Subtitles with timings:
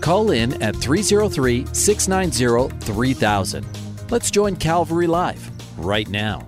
[0.00, 3.66] Call in at 303 690 3000.
[4.10, 6.46] Let's join Calvary Live right now.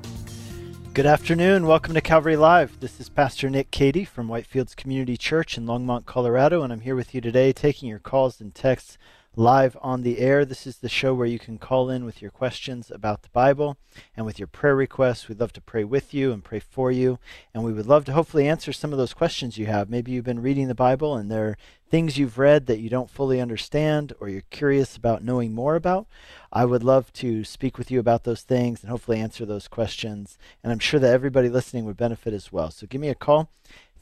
[0.93, 1.67] Good afternoon.
[1.67, 2.81] Welcome to Calvary Live.
[2.81, 6.97] This is Pastor Nick Cady from Whitefields Community Church in Longmont, Colorado, and I'm here
[6.97, 8.99] with you today taking your calls and texts
[9.37, 10.45] live on the air.
[10.45, 13.77] This is the show where you can call in with your questions about the Bible
[14.17, 15.29] and with your prayer requests.
[15.29, 17.21] We'd love to pray with you and pray for you,
[17.55, 19.89] and we would love to hopefully answer some of those questions you have.
[19.89, 23.09] Maybe you've been reading the Bible and there are things you've read that you don't
[23.09, 26.07] fully understand or you're curious about knowing more about.
[26.53, 30.39] I would love to speak with you about those things and hopefully answer those questions.
[30.63, 32.73] And I'm sure that everybody listening would benefit as well.
[32.73, 33.49] So give me a call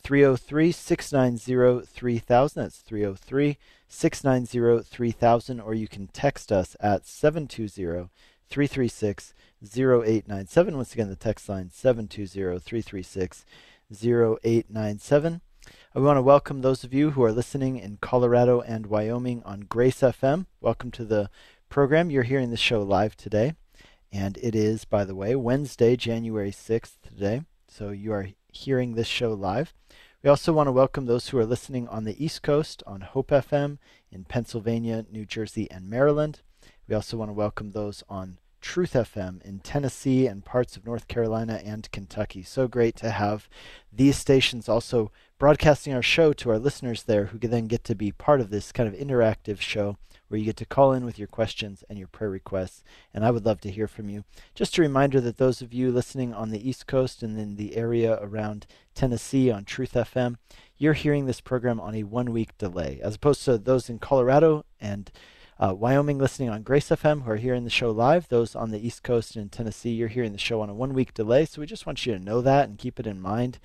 [0.03, 2.62] 303 690 3000.
[2.62, 3.58] That's 303
[3.89, 5.61] 690 3000.
[5.61, 8.08] Or you can text us at 720
[8.48, 10.77] 336 0897.
[10.77, 13.44] Once again, the text line 720 336
[13.91, 15.41] 0897.
[15.94, 19.61] I want to welcome those of you who are listening in Colorado and Wyoming on
[19.61, 20.47] Grace FM.
[20.61, 21.31] Welcome to the
[21.69, 22.11] program.
[22.11, 23.55] You're hearing the show live today.
[24.12, 27.42] And it is, by the way, Wednesday, January 6th today.
[27.69, 29.75] So you are hearing this show live.
[30.20, 33.28] We also want to welcome those who are listening on the East Coast on Hope
[33.28, 33.78] FM
[34.11, 36.41] in Pennsylvania, New Jersey, and Maryland.
[36.88, 41.09] We also want to welcome those on Truth FM in Tennessee and parts of North
[41.09, 42.42] Carolina and Kentucky.
[42.42, 43.48] So great to have
[43.92, 47.95] these stations also broadcasting our show to our listeners there who can then get to
[47.95, 49.97] be part of this kind of interactive show
[50.28, 52.83] where you get to call in with your questions and your prayer requests.
[53.15, 54.25] And I would love to hear from you.
[54.55, 57.77] Just a reminder that those of you listening on the East Coast and in the
[57.77, 60.37] area around Tennessee on Truth FM,
[60.77, 64.65] you're hearing this program on a one week delay, as opposed to those in Colorado
[64.81, 65.11] and
[65.60, 68.28] uh, Wyoming listening on Grace FM who are hearing the show live.
[68.28, 70.94] Those on the East Coast and in Tennessee, you're hearing the show on a one
[70.94, 71.44] week delay.
[71.44, 73.58] So we just want you to know that and keep it in mind.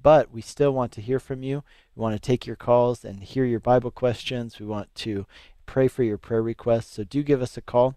[0.00, 1.62] But we still want to hear from you.
[1.94, 4.60] We want to take your calls and hear your Bible questions.
[4.60, 5.26] We want to
[5.64, 6.94] pray for your prayer requests.
[6.94, 7.94] So do give us a call,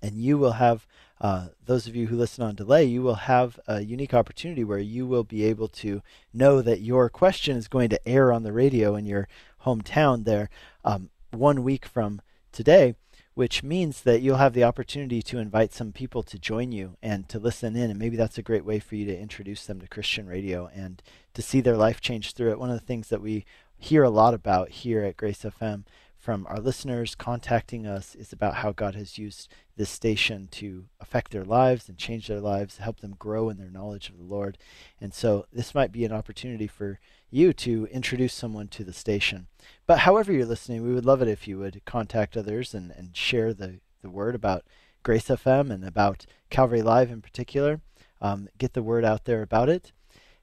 [0.00, 0.86] and you will have,
[1.20, 4.78] uh, those of you who listen on delay, you will have a unique opportunity where
[4.78, 6.02] you will be able to
[6.34, 9.28] know that your question is going to air on the radio in your
[9.64, 10.50] hometown there
[10.84, 12.20] um, one week from
[12.52, 12.94] today
[13.34, 17.28] which means that you'll have the opportunity to invite some people to join you and
[17.28, 17.90] to listen in.
[17.90, 21.02] And maybe that's a great way for you to introduce them to Christian radio and
[21.34, 22.58] to see their life change through it.
[22.58, 23.44] One of the things that we
[23.78, 25.84] hear a lot about here at Grace FM
[26.18, 31.32] from our listeners contacting us is about how God has used this station to affect
[31.32, 34.56] their lives and change their lives, help them grow in their knowledge of the Lord.
[35.00, 37.00] And so this might be an opportunity for
[37.32, 39.46] you to introduce someone to the station.
[39.86, 43.16] But however you're listening, we would love it if you would contact others and, and
[43.16, 44.64] share the, the word about
[45.02, 47.80] Grace FM and about Calvary Live in particular.
[48.20, 49.92] Um, get the word out there about it.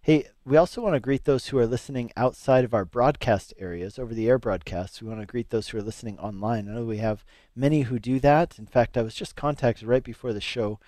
[0.02, 4.00] Hey, we also want to greet those who are listening outside of our broadcast areas,
[4.00, 5.02] over the air broadcasts.
[5.02, 6.68] We want to greet those who are listening online.
[6.68, 7.24] I know we have
[7.56, 8.58] many who do that.
[8.58, 10.80] In fact, I was just contacted right before the show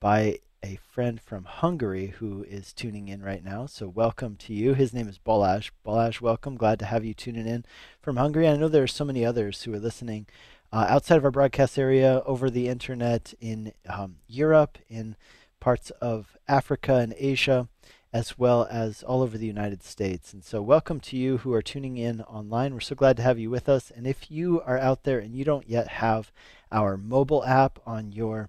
[0.00, 3.66] by a friend from Hungary who is tuning in right now.
[3.66, 4.74] So, welcome to you.
[4.74, 5.70] His name is Balazs.
[5.86, 6.56] Balazs, welcome.
[6.56, 7.64] Glad to have you tuning in
[8.00, 8.48] from Hungary.
[8.48, 10.26] I know there are so many others who are listening
[10.72, 15.16] uh, outside of our broadcast area, over the internet, in um, Europe, in
[15.60, 17.68] parts of Africa and Asia
[18.12, 20.32] as well as all over the United States.
[20.32, 22.72] And so, welcome to you who are tuning in online.
[22.72, 23.92] We're so glad to have you with us.
[23.94, 26.32] And if you are out there and you don't yet have
[26.72, 28.48] our mobile app on your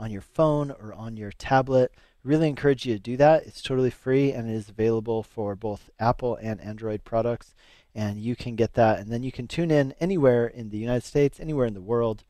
[0.00, 1.92] on your phone or on your tablet,
[2.24, 3.46] really encourage you to do that.
[3.46, 7.54] It's totally free and it is available for both Apple and Android products.
[7.94, 11.02] And you can get that, and then you can tune in anywhere in the United
[11.02, 12.22] States, anywhere in the world,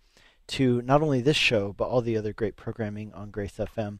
[0.48, 3.98] to not only this show but all the other great programming on Grace FM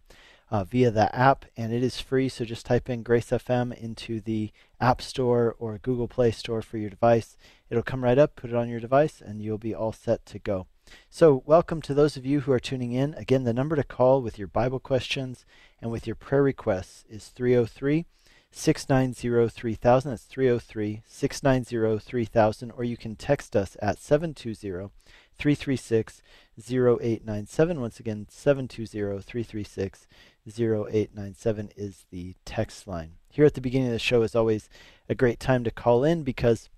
[0.50, 2.28] uh, via the app, and it is free.
[2.28, 4.50] So just type in Grace FM into the
[4.80, 7.36] App Store or Google Play Store for your device.
[7.68, 10.38] It'll come right up, put it on your device, and you'll be all set to
[10.38, 10.66] go.
[11.08, 13.14] So, welcome to those of you who are tuning in.
[13.14, 15.44] Again, the number to call with your Bible questions
[15.80, 18.06] and with your prayer requests is 303
[18.52, 20.10] 690 3000.
[20.10, 22.70] That's 303 690 3000.
[22.72, 24.90] Or you can text us at 720
[25.38, 26.22] 336
[26.58, 27.80] 0897.
[27.80, 30.06] Once again, 720 336
[30.46, 33.12] 0897 is the text line.
[33.30, 34.68] Here at the beginning of the show is always
[35.08, 36.68] a great time to call in because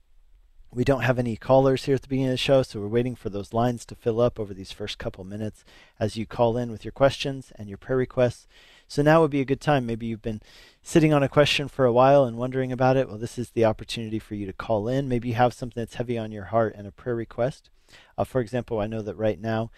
[0.75, 3.15] We don't have any callers here at the beginning of the show, so we're waiting
[3.15, 5.67] for those lines to fill up over these first couple minutes
[6.01, 8.47] as you call in with your questions and your prayer requests.
[8.89, 9.85] So now would be a good time.
[9.85, 10.41] Maybe you've been
[10.83, 13.07] sitting on a question for a while and wondering about it.
[13.07, 15.11] Well, this is the opportunity for you to call in.
[15.11, 17.69] Maybe you have something that's heavy on your heart and a prayer request.
[18.17, 19.71] Uh, for example, I know that right now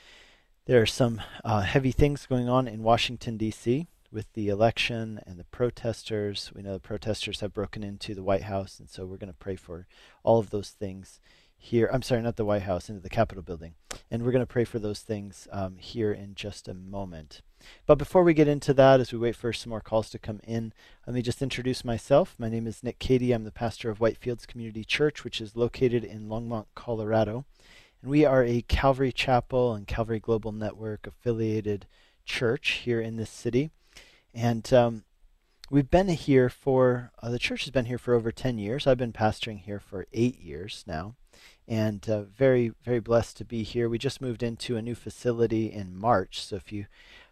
[0.66, 5.38] there are some uh, heavy things going on in Washington, D.C with the election and
[5.38, 6.52] the protesters.
[6.54, 9.38] We know the protesters have broken into the White House, and so we're going to
[9.38, 9.88] pray for
[10.22, 11.20] all of those things
[11.56, 11.90] here.
[11.92, 13.74] I'm sorry, not the White House, into the Capitol building.
[14.10, 17.42] And we're going to pray for those things um, here in just a moment.
[17.86, 20.40] But before we get into that, as we wait for some more calls to come
[20.44, 20.72] in,
[21.06, 22.36] let me just introduce myself.
[22.38, 23.32] My name is Nick Cady.
[23.32, 27.46] I'm the pastor of Whitefields Community Church, which is located in Longmont, Colorado.
[28.00, 31.86] And we are a Calvary Chapel and Calvary Global Network affiliated
[32.24, 33.70] church here in this city.
[34.34, 35.04] And um,
[35.70, 38.86] we've been here for, uh, the church has been here for over 10 years.
[38.86, 41.14] I've been pastoring here for eight years now.
[41.66, 43.88] And uh, very, very blessed to be here.
[43.88, 46.44] We just moved into a new facility in March.
[46.44, 46.86] So if you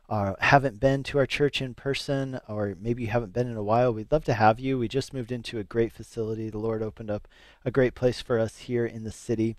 [0.09, 3.63] uh, haven't been to our church in person, or maybe you haven't been in a
[3.63, 4.79] while, we'd love to have you.
[4.79, 6.51] We just moved into a great facility.
[6.51, 7.29] The Lord opened up
[7.65, 9.57] a great place for us here in the city.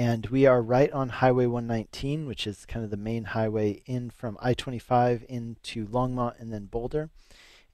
[0.00, 4.08] And we are right on Highway 119, which is kind of the main highway in
[4.08, 7.10] from I 25 into Longmont and then Boulder.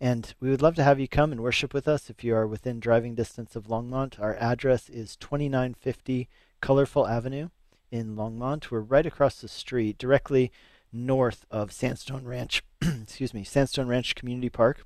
[0.00, 2.44] And we would love to have you come and worship with us if you are
[2.44, 4.18] within driving distance of Longmont.
[4.18, 6.28] Our address is 2950
[6.60, 7.50] Colorful Avenue
[7.92, 8.72] in Longmont.
[8.72, 10.50] We're right across the street, directly
[10.92, 14.84] north of Sandstone Ranch, excuse me, Sandstone Ranch Community Park,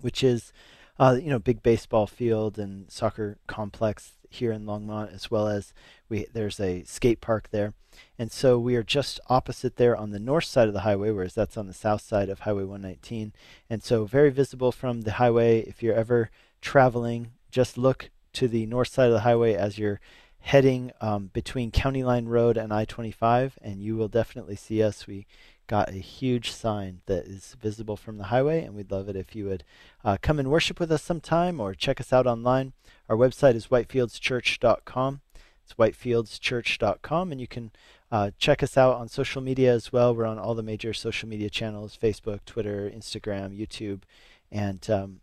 [0.00, 0.52] which is
[0.98, 5.72] uh, you know, big baseball field and soccer complex here in Longmont, as well as
[6.08, 7.74] we there's a skate park there,
[8.18, 11.34] and so we are just opposite there on the north side of the highway, whereas
[11.34, 13.32] that's on the south side of Highway 119,
[13.68, 15.60] and so very visible from the highway.
[15.60, 16.30] If you're ever
[16.60, 20.00] traveling, just look to the north side of the highway as you're
[20.40, 25.06] heading um, between County Line Road and I-25, and you will definitely see us.
[25.06, 25.26] We
[25.66, 29.36] got a huge sign that is visible from the highway, and we'd love it if
[29.36, 29.64] you would
[30.04, 32.72] uh, come and worship with us sometime or check us out online.
[33.08, 35.20] Our website is whitefieldschurch.com.
[35.64, 37.70] It's whitefieldschurch.com, and you can
[38.10, 40.14] uh, check us out on social media as well.
[40.14, 44.00] We're on all the major social media channels Facebook, Twitter, Instagram, YouTube,
[44.50, 45.20] and um,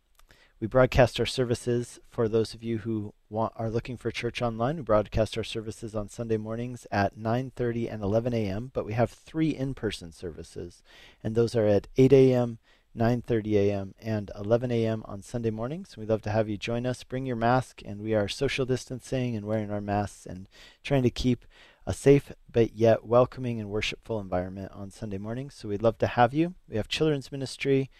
[0.59, 4.77] we broadcast our services for those of you who want, are looking for church online.
[4.77, 8.71] We broadcast our services on Sunday mornings at 9:30 and 11 a.m.
[8.73, 10.81] But we have three in-person services,
[11.23, 12.59] and those are at 8 a.m.,
[12.97, 13.93] 9:30 a.m.
[13.99, 15.03] and 11 a.m.
[15.05, 15.97] on Sunday mornings.
[15.97, 17.03] We'd love to have you join us.
[17.03, 20.47] Bring your mask, and we are social distancing and wearing our masks and
[20.83, 21.45] trying to keep
[21.85, 25.55] a safe but yet welcoming and worshipful environment on Sunday mornings.
[25.55, 26.55] So we'd love to have you.
[26.69, 27.91] We have children's ministry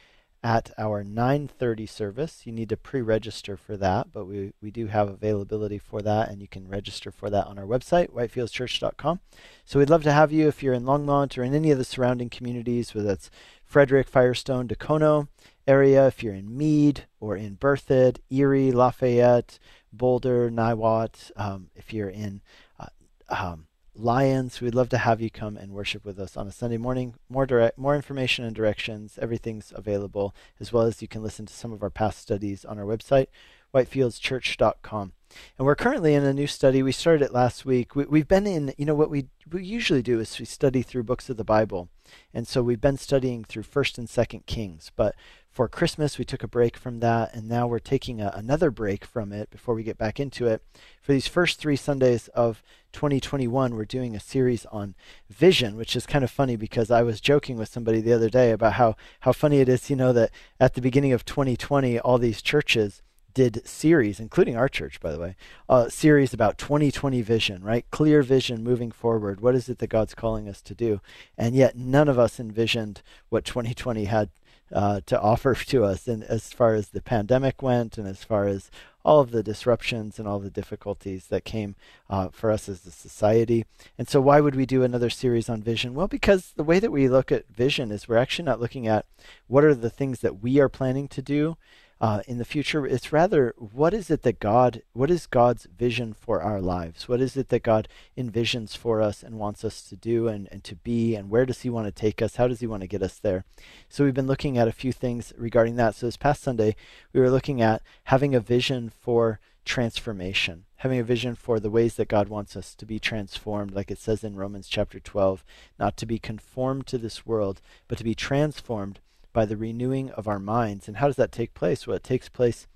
[0.46, 2.46] at our 9:30 service.
[2.46, 6.40] You need to pre-register for that, but we, we do have availability for that, and
[6.40, 9.22] you can register for that on our website, whitefieldschurch.com.
[9.66, 11.84] So we'd love to have you if you're in Longmont or in any of the
[11.84, 13.32] surrounding communities, whether that's
[13.66, 15.30] Frederick, Firestone, Dacono
[15.66, 19.58] area, if you're in Mead or in Berthoud, Erie, Lafayette,
[19.92, 22.44] Boulder, Niwot, um, if you're in
[22.80, 22.86] uh,
[23.30, 23.66] um,
[23.98, 24.60] Lyons.
[24.60, 27.16] We'd love to have you come and worship with us on a Sunday morning.
[27.30, 31.54] More direct, more information and directions, everything's available, as well as you can listen to
[31.54, 33.28] some of our past studies on our website,
[33.74, 35.14] whitefieldschurch.com.
[35.58, 36.84] And we're currently in a new study.
[36.84, 37.96] We started it last week.
[37.96, 41.04] We, have been in, you know, what we, we usually do is we study through
[41.04, 41.90] books of the Bible.
[42.34, 44.92] And so we've been studying through 1st and 2nd Kings.
[44.96, 45.16] But
[45.56, 49.06] for Christmas, we took a break from that, and now we're taking a, another break
[49.06, 50.62] from it before we get back into it.
[51.02, 54.96] For these first three Sundays of 2021, we're doing a series on
[55.30, 58.52] vision, which is kind of funny because I was joking with somebody the other day
[58.52, 62.18] about how, how funny it is, you know, that at the beginning of 2020, all
[62.18, 63.02] these churches
[63.36, 65.36] did series, including our church, by the way,
[65.70, 67.86] uh, series about 2020 vision, right?
[67.92, 69.42] Clear vision moving forward.
[69.42, 71.02] What is it that God's calling us to do?
[71.38, 74.30] And yet, none of us envisioned what 2020 had
[74.74, 76.08] uh, to offer to us.
[76.08, 78.72] And as far as the pandemic went, and as far as
[79.04, 81.76] all of the disruptions and all the difficulties that came
[82.10, 83.66] uh, for us as a society.
[84.00, 85.94] And so, why would we do another series on vision?
[85.94, 89.06] Well, because the way that we look at vision is we're actually not looking at
[89.48, 91.58] what are the things that we are planning to do
[92.02, 92.86] uh, in the future.
[92.86, 97.08] It's rather what is it that God, what is God's vision for our lives?
[97.08, 97.88] What is it that God
[98.18, 101.16] envisions for us and wants us to do and, and to be?
[101.16, 102.36] And where does He want to take us?
[102.36, 103.46] How does He want to get us there?
[103.90, 105.96] So we've been looking at a few things regarding that.
[105.96, 106.76] So this past Sunday,
[107.14, 111.96] we were looking at having a vision for transformation, having a vision for the ways
[111.96, 115.44] that God wants us to be transformed, like it says in Romans chapter 12,
[115.80, 119.00] not to be conformed to this world, but to be transformed
[119.36, 120.88] by the renewing of our minds.
[120.88, 121.86] And how does that take place?
[121.86, 122.68] Well, it takes place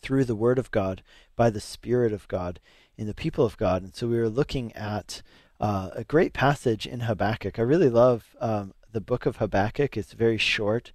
[0.00, 1.02] through the Word of God,
[1.34, 2.60] by the Spirit of God,
[2.96, 3.82] in the people of God.
[3.82, 5.22] And so we were looking at
[5.58, 7.58] uh, a great passage in Habakkuk.
[7.58, 9.96] I really love um, the book of Habakkuk.
[9.96, 10.92] It's very short.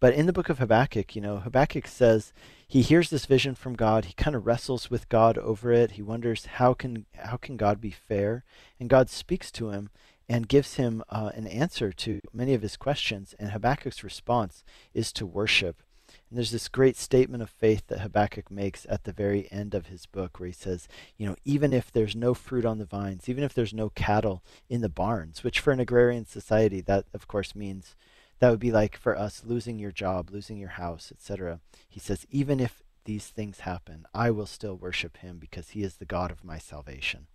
[0.00, 2.32] But in the book of Habakkuk, you know, Habakkuk says
[2.66, 4.06] he hears this vision from God.
[4.06, 5.92] He kind of wrestles with God over it.
[5.92, 8.42] He wonders how can how can God be fair?
[8.80, 9.90] And God speaks to him
[10.28, 13.34] and gives him uh, an answer to many of his questions.
[13.38, 15.82] And Habakkuk's response is to worship.
[16.30, 19.86] And there's this great statement of faith that Habakkuk makes at the very end of
[19.86, 23.28] his book where he says, you know, even if there's no fruit on the vines,
[23.28, 27.28] even if there's no cattle in the barns, which for an agrarian society, that of
[27.28, 27.94] course means
[28.38, 31.60] that would be like for us losing your job, losing your house, etc.
[31.88, 35.96] He says, even if these things happen, I will still worship him because he is
[35.96, 37.26] the God of my salvation.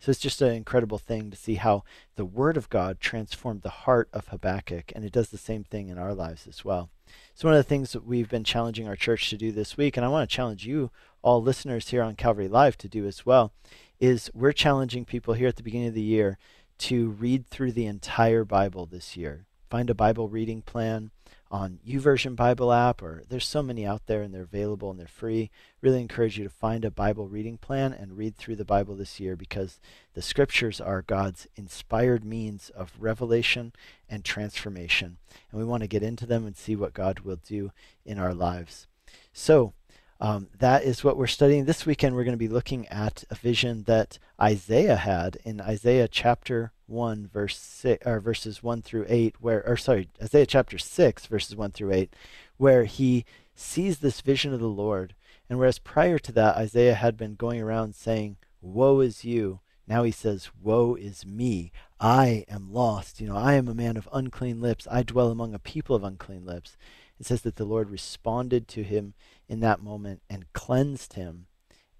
[0.00, 1.84] So it's just an incredible thing to see how
[2.16, 5.88] the Word of God transformed the heart of Habakkuk, and it does the same thing
[5.88, 6.90] in our lives as well.
[7.34, 9.96] So, one of the things that we've been challenging our church to do this week,
[9.96, 10.90] and I want to challenge you,
[11.22, 13.52] all listeners here on Calvary Live, to do as well,
[13.98, 16.38] is we're challenging people here at the beginning of the year
[16.78, 19.46] to read through the entire Bible this year.
[19.68, 21.10] Find a Bible reading plan
[21.50, 25.06] on YouVersion Bible app, or there's so many out there and they're available and they're
[25.06, 25.50] free.
[25.80, 29.18] Really encourage you to find a Bible reading plan and read through the Bible this
[29.18, 29.80] year because
[30.14, 33.72] the scriptures are God's inspired means of revelation
[34.08, 35.16] and transformation.
[35.50, 37.72] And we want to get into them and see what God will do
[38.04, 38.86] in our lives.
[39.32, 39.72] So,
[40.20, 41.64] um, that is what we're studying.
[41.64, 46.08] This weekend, we're going to be looking at a vision that Isaiah had in Isaiah
[46.08, 51.26] chapter 1 verse 6 or verses 1 through 8 where or sorry Isaiah chapter 6
[51.26, 52.14] verses 1 through 8
[52.56, 55.14] where he sees this vision of the Lord.
[55.50, 59.60] And whereas prior to that Isaiah had been going around saying woe is you.
[59.86, 61.72] Now he says woe is me.
[62.00, 63.20] I am lost.
[63.20, 64.86] You know I am a man of unclean lips.
[64.90, 66.76] I dwell among a people of unclean lips.
[67.18, 69.14] It says that the Lord responded to him
[69.48, 71.46] in that moment and cleansed him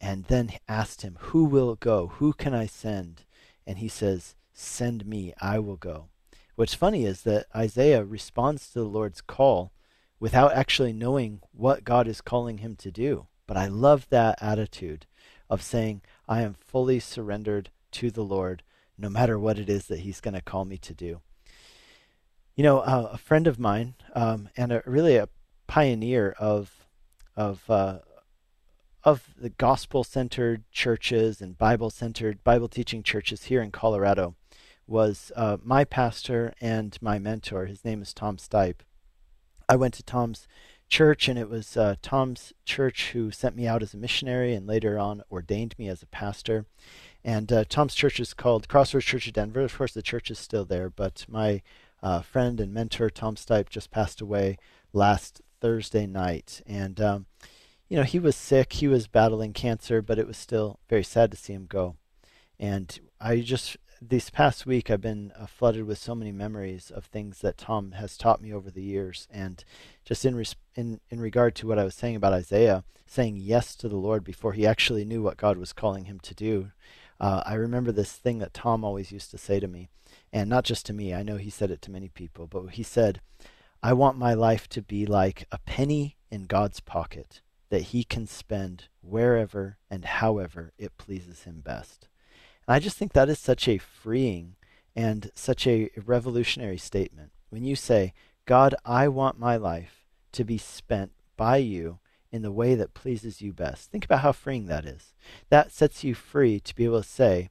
[0.00, 2.08] and then asked him who will go?
[2.18, 3.24] Who can I send?
[3.66, 6.08] And he says Send me, I will go.
[6.56, 9.70] What's funny is that Isaiah responds to the Lord's call
[10.18, 13.28] without actually knowing what God is calling him to do.
[13.46, 15.06] But I love that attitude
[15.48, 18.64] of saying, I am fully surrendered to the Lord,
[18.98, 21.20] no matter what it is that He's going to call me to do.
[22.56, 25.28] You know, uh, a friend of mine, um, and a, really a
[25.68, 26.88] pioneer of
[27.36, 28.00] of uh,
[29.04, 34.34] of the gospel centered churches and Bible centered Bible teaching churches here in Colorado
[34.88, 37.66] was uh, my pastor and my mentor.
[37.66, 38.80] His name is Tom Stipe.
[39.68, 40.48] I went to Tom's
[40.88, 44.66] church, and it was uh, Tom's church who sent me out as a missionary and
[44.66, 46.64] later on ordained me as a pastor.
[47.22, 49.60] And uh, Tom's church is called Crossroads Church of Denver.
[49.60, 51.62] Of course, the church is still there, but my
[52.02, 54.56] uh, friend and mentor, Tom Stipe, just passed away
[54.92, 56.62] last Thursday night.
[56.66, 57.26] And, um,
[57.88, 61.30] you know, he was sick, he was battling cancer, but it was still very sad
[61.32, 61.96] to see him go.
[62.58, 67.04] And I just this past week I've been uh, flooded with so many memories of
[67.04, 69.64] things that Tom has taught me over the years, and
[70.04, 73.74] just in res- in in regard to what I was saying about Isaiah saying yes
[73.76, 76.70] to the Lord before he actually knew what God was calling him to do.
[77.18, 79.88] Uh, I remember this thing that Tom always used to say to me,
[80.32, 81.14] and not just to me.
[81.14, 83.20] I know he said it to many people, but he said,
[83.82, 87.40] "I want my life to be like a penny in God's pocket."
[87.70, 92.07] That he can spend wherever and however it pleases him best.
[92.68, 94.56] And I just think that is such a freeing
[94.94, 97.30] and such a revolutionary statement.
[97.48, 98.12] When you say,
[98.44, 101.98] God, I want my life to be spent by you
[102.30, 103.90] in the way that pleases you best.
[103.90, 105.14] Think about how freeing that is.
[105.48, 107.48] That sets you free to be able to say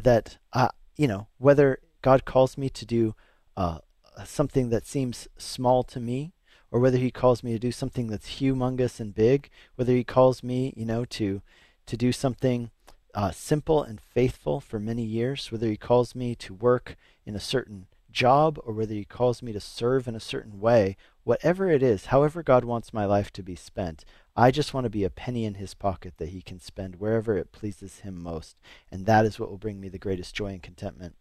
[0.00, 3.16] that, uh, you know, whether God calls me to do
[3.56, 3.78] uh,
[4.24, 6.32] something that seems small to me,
[6.70, 10.44] or whether He calls me to do something that's humongous and big, whether He calls
[10.44, 11.42] me, you know, to
[11.86, 12.70] to do something
[13.14, 17.40] uh, simple and faithful for many years, whether He calls me to work in a
[17.40, 21.82] certain job or whether He calls me to serve in a certain way, whatever it
[21.82, 24.04] is, however God wants my life to be spent,
[24.36, 27.36] I just want to be a penny in His pocket that He can spend wherever
[27.36, 28.56] it pleases Him most.
[28.90, 31.14] And that is what will bring me the greatest joy and contentment.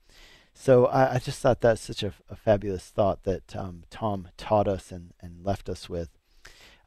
[0.53, 4.67] So I, I just thought that's such a, a fabulous thought that um, Tom taught
[4.67, 6.09] us and, and left us with.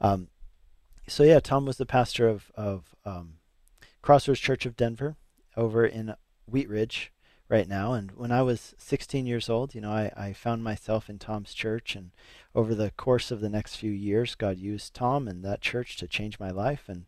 [0.00, 0.28] Um,
[1.08, 3.34] so yeah, Tom was the pastor of, of um,
[4.06, 5.16] Crossroads Church of Denver
[5.56, 6.14] over in
[6.48, 7.10] Wheat Ridge
[7.48, 7.92] right now.
[7.92, 11.52] And when I was 16 years old, you know, I, I found myself in Tom's
[11.52, 11.96] church.
[11.96, 12.12] And
[12.54, 16.06] over the course of the next few years, God used Tom and that church to
[16.06, 16.84] change my life.
[16.86, 17.06] And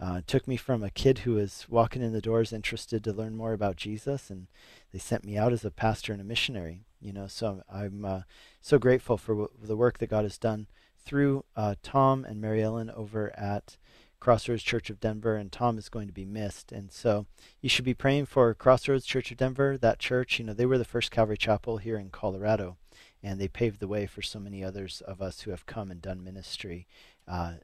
[0.00, 3.36] uh, took me from a kid who was walking in the doors interested to learn
[3.36, 4.30] more about Jesus.
[4.30, 4.46] And
[4.92, 6.84] they sent me out as a pastor and a missionary.
[7.00, 8.20] You know, so I'm uh,
[8.60, 10.68] so grateful for w- the work that God has done
[11.04, 13.78] through uh, Tom and Mary Ellen over at
[14.20, 16.72] Crossroads Church of Denver, and Tom is going to be missed.
[16.72, 17.26] And so
[17.60, 19.76] you should be praying for Crossroads Church of Denver.
[19.78, 22.76] That church, you know, they were the first Calvary Chapel here in Colorado,
[23.22, 26.02] and they paved the way for so many others of us who have come and
[26.02, 26.86] done ministry
[27.28, 27.54] uh,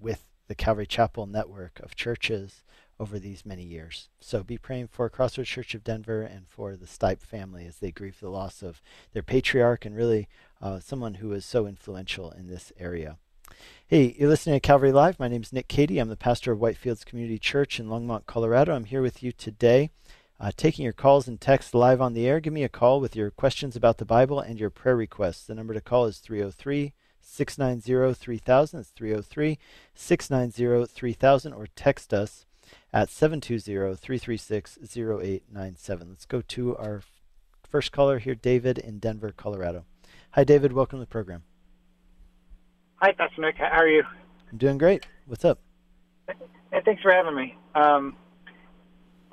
[0.00, 2.62] with the Calvary Chapel network of churches
[3.00, 4.08] over these many years.
[4.20, 7.90] So be praying for Crossroads Church of Denver and for the Stipe family as they
[7.90, 8.80] grieve the loss of
[9.12, 10.28] their patriarch and really
[10.60, 13.18] uh, someone who was so influential in this area.
[13.86, 15.20] Hey, you're listening to Calvary Live.
[15.20, 15.98] My name is Nick Cady.
[15.98, 18.74] I'm the pastor of Whitefields Community Church in Longmont, Colorado.
[18.74, 19.90] I'm here with you today,
[20.40, 22.40] uh, taking your calls and texts live on the air.
[22.40, 25.44] Give me a call with your questions about the Bible and your prayer requests.
[25.44, 28.80] The number to call is 303 690 3000.
[28.80, 29.58] It's 303
[29.94, 32.46] 690 3000, or text us
[32.90, 36.08] at 720 336 0897.
[36.08, 37.02] Let's go to our
[37.68, 39.84] first caller here, David in Denver, Colorado.
[40.30, 40.72] Hi, David.
[40.72, 41.42] Welcome to the program.
[43.04, 43.56] Hi, Pastor Nick.
[43.58, 44.02] How are you?
[44.50, 45.06] I'm doing great.
[45.26, 45.58] What's up?
[46.26, 47.54] Hey, thanks for having me.
[47.74, 48.16] Um,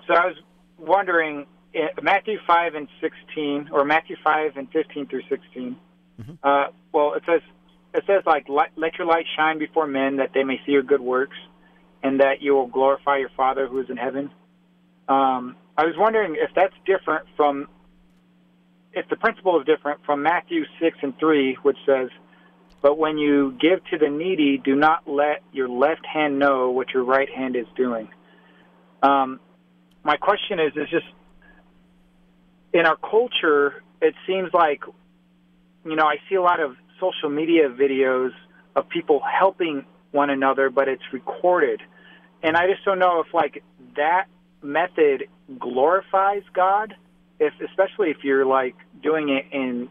[0.05, 0.35] so I was
[0.77, 5.77] wondering, eh, Matthew 5 and 16, or Matthew 5 and 15 through 16.
[6.19, 6.33] Mm-hmm.
[6.43, 7.39] Uh, well, it says,
[7.93, 10.99] it says like, let your light shine before men that they may see your good
[10.99, 11.37] works
[12.03, 14.31] and that you will glorify your Father who is in heaven.
[15.07, 17.69] Um, I was wondering if that's different from,
[18.91, 22.09] if the principle is different from Matthew 6 and 3, which says,
[22.81, 26.89] but when you give to the needy, do not let your left hand know what
[26.93, 28.09] your right hand is doing.
[29.03, 29.39] Um,
[30.03, 31.05] my question is, is just
[32.73, 34.81] in our culture, it seems like,
[35.85, 38.31] you know, I see a lot of social media videos
[38.75, 41.81] of people helping one another, but it's recorded.
[42.43, 43.63] And I just don't know if like
[43.95, 44.25] that
[44.63, 45.27] method
[45.59, 46.95] glorifies God,
[47.39, 49.89] if especially if you're like doing it in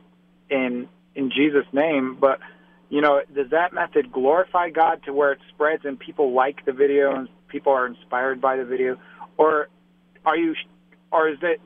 [0.48, 2.38] in in Jesus' name, but
[2.90, 6.72] you know, does that method glorify God to where it spreads and people like the
[6.72, 8.96] video and people are inspired by the video,
[9.38, 9.68] or
[10.26, 10.54] are you,
[11.12, 11.60] or is it,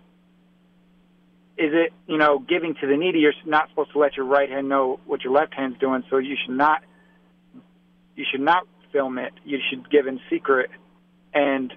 [1.56, 3.20] is it you know giving to the needy?
[3.20, 6.18] You're not supposed to let your right hand know what your left hand's doing, so
[6.18, 6.82] you should not,
[8.14, 9.32] you should not film it.
[9.44, 10.70] You should give in secret,
[11.32, 11.72] and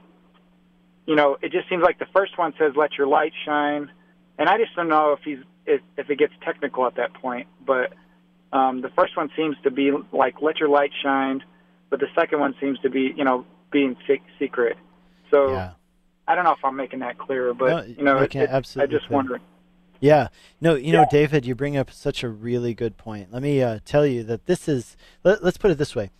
[1.05, 3.89] you know, it just seems like the first one says let your light shine,
[4.37, 7.47] and I just don't know if he's if, if it gets technical at that point,
[7.65, 7.93] but
[8.53, 11.43] um, the first one seems to be like let your light shine,
[11.89, 13.95] but the second one seems to be you know being
[14.39, 14.77] secret.
[15.31, 15.71] So yeah.
[16.27, 18.95] I don't know if I'm making that clear, but no, you know, it, it, absolutely.
[18.95, 19.41] I just wondering.
[19.99, 20.27] Yeah,
[20.61, 23.33] no, you know, David, you bring up such a really good point.
[23.33, 24.95] Let me uh, tell you that this is.
[25.23, 26.11] Let, let's put it this way: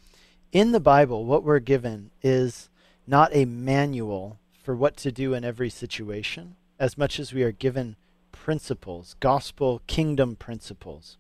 [0.51, 2.69] in the Bible, what we're given is
[3.05, 7.51] not a manual for what to do in every situation, as much as we are
[7.51, 7.95] given
[8.31, 11.17] principles, gospel kingdom principles.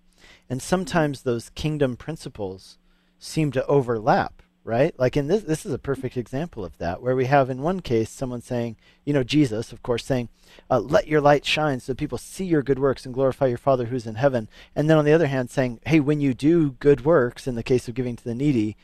[0.49, 2.77] And sometimes those kingdom principles
[3.19, 4.97] seem to overlap, right?
[4.99, 7.79] Like in this, this is a perfect example of that, where we have in one
[7.79, 10.29] case someone saying, you know, Jesus, of course, saying,
[10.69, 13.85] uh, let your light shine so people see your good works and glorify your Father
[13.85, 14.49] who's in heaven.
[14.75, 17.63] And then on the other hand, saying, hey, when you do good works, in the
[17.63, 18.75] case of giving to the needy,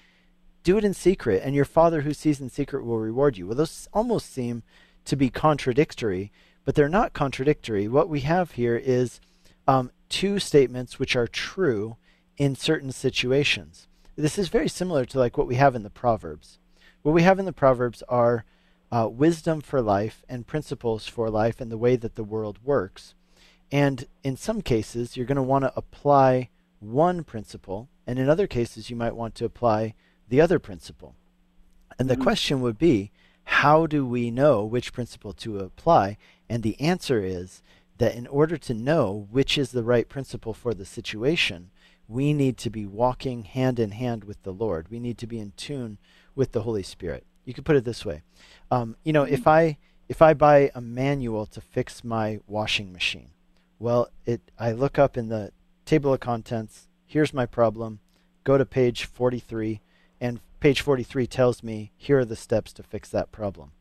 [0.64, 3.48] do it in secret, and your Father who sees in secret will reward you.
[3.48, 4.64] Well, those almost seem
[5.04, 6.32] to be contradictory,
[6.64, 7.90] but they're not contradictory.
[7.90, 9.20] What we have here is
[9.68, 11.98] um, two statements which are true
[12.38, 13.88] in certain situations.
[14.16, 16.60] This is very similar to like what we have in the Proverbs.
[17.02, 18.46] What we have in the Proverbs are
[18.92, 23.16] uh, wisdom for life and principles for life and the way that the world works.
[23.72, 28.46] And in some cases, you're going to want to apply one principle, and in other
[28.46, 29.96] cases, you might want to apply
[30.30, 31.16] the other principle.
[31.98, 32.24] And the mm-hmm.
[32.24, 33.12] question would be,
[33.46, 36.18] how do we know which principle to apply?
[36.48, 37.64] And the answer is
[38.04, 41.72] that in order to know which is the right principle for the situation,
[42.10, 44.88] we need to be walking hand in hand with the Lord.
[44.90, 45.98] We need to be in tune
[46.36, 47.26] with the Holy Spirit.
[47.46, 48.22] You could put it this way.
[48.70, 49.78] Um, you know, if I
[50.10, 53.30] if I buy a manual to fix my washing machine,
[53.80, 55.54] well, it I look up in the
[55.86, 56.90] table of contents.
[57.06, 58.02] Here's my problem.
[58.44, 59.80] Go to page 43,
[60.20, 63.72] and page 43 tells me here are the steps to fix that problem.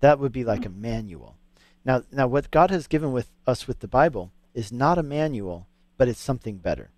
[0.00, 1.36] That would be like a manual.
[1.84, 5.66] Now, now what God has given with us with the Bible is not a manual,
[5.96, 6.90] but it's something better.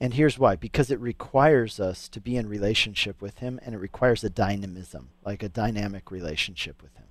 [0.00, 3.78] And here's why because it requires us to be in relationship with Him, and it
[3.78, 7.06] requires a dynamism, like a dynamic relationship with Him.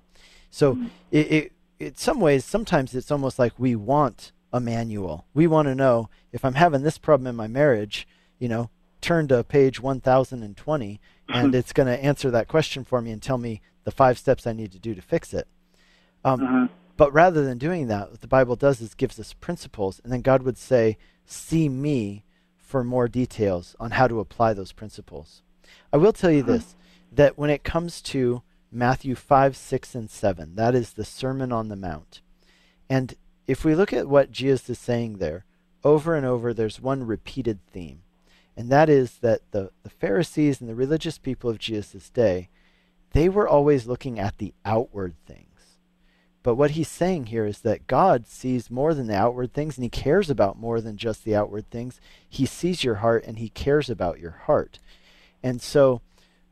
[0.50, 0.86] So, mm-hmm.
[1.12, 5.26] it, it, in some ways, sometimes it's almost like we want a manual.
[5.32, 8.08] We want to know if I'm having this problem in my marriage,
[8.38, 13.12] you know, turn to page 1020, and it's going to answer that question for me
[13.12, 15.46] and tell me the five steps I need to do to fix it.
[16.24, 16.68] Um, uh-huh.
[17.00, 20.20] But rather than doing that, what the Bible does is gives us principles, and then
[20.20, 22.26] God would say, See me
[22.58, 25.40] for more details on how to apply those principles.
[25.94, 26.52] I will tell you uh-huh.
[26.52, 26.76] this
[27.10, 31.68] that when it comes to Matthew 5, 6, and 7, that is the Sermon on
[31.68, 32.20] the Mount.
[32.90, 33.14] And
[33.46, 35.46] if we look at what Jesus is saying there,
[35.82, 38.02] over and over, there's one repeated theme.
[38.58, 42.50] And that is that the, the Pharisees and the religious people of Jesus' day,
[43.12, 45.49] they were always looking at the outward things.
[46.42, 49.84] But what he's saying here is that God sees more than the outward things, and
[49.84, 52.00] he cares about more than just the outward things.
[52.28, 54.78] He sees your heart, and he cares about your heart.
[55.42, 56.00] And so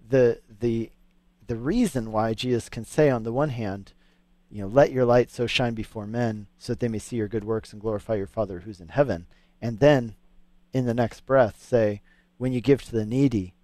[0.06, 0.90] the the
[1.46, 3.92] the reason why Jesus can say on the one hand,
[4.50, 7.28] you know, let your light so shine before men so that they may see your
[7.28, 9.26] good works and glorify your Father who's in heaven.
[9.60, 10.14] And then
[10.72, 12.02] in the next breath say,
[12.36, 13.54] when you give to the needy,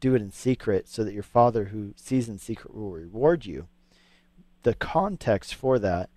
[0.00, 3.68] do it in secret so that your Father who sees in secret will reward you.
[4.64, 6.10] The context for that,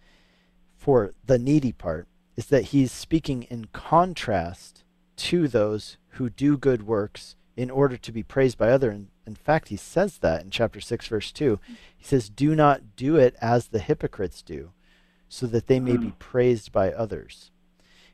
[0.76, 4.84] for the needy part, is that he's speaking in contrast
[5.18, 9.36] to those who do good works in order to be praised by other and in
[9.36, 11.60] fact, he says that in chapter 6, verse 2.
[11.98, 14.72] He says, Do not do it as the hypocrites do,
[15.28, 16.18] so that they may be mm.
[16.18, 17.52] praised by others.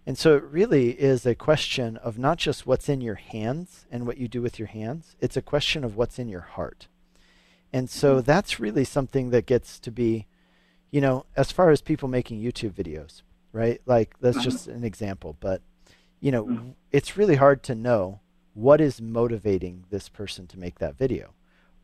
[0.07, 4.07] And so it really is a question of not just what's in your hands and
[4.07, 6.87] what you do with your hands, it's a question of what's in your heart.
[7.73, 10.27] And so that's really something that gets to be,
[10.91, 13.81] you know, as far as people making YouTube videos, right?
[13.85, 14.43] Like, that's mm-hmm.
[14.43, 15.35] just an example.
[15.39, 15.61] But,
[16.19, 16.73] you know, mm.
[16.91, 18.19] it's really hard to know
[18.53, 21.33] what is motivating this person to make that video?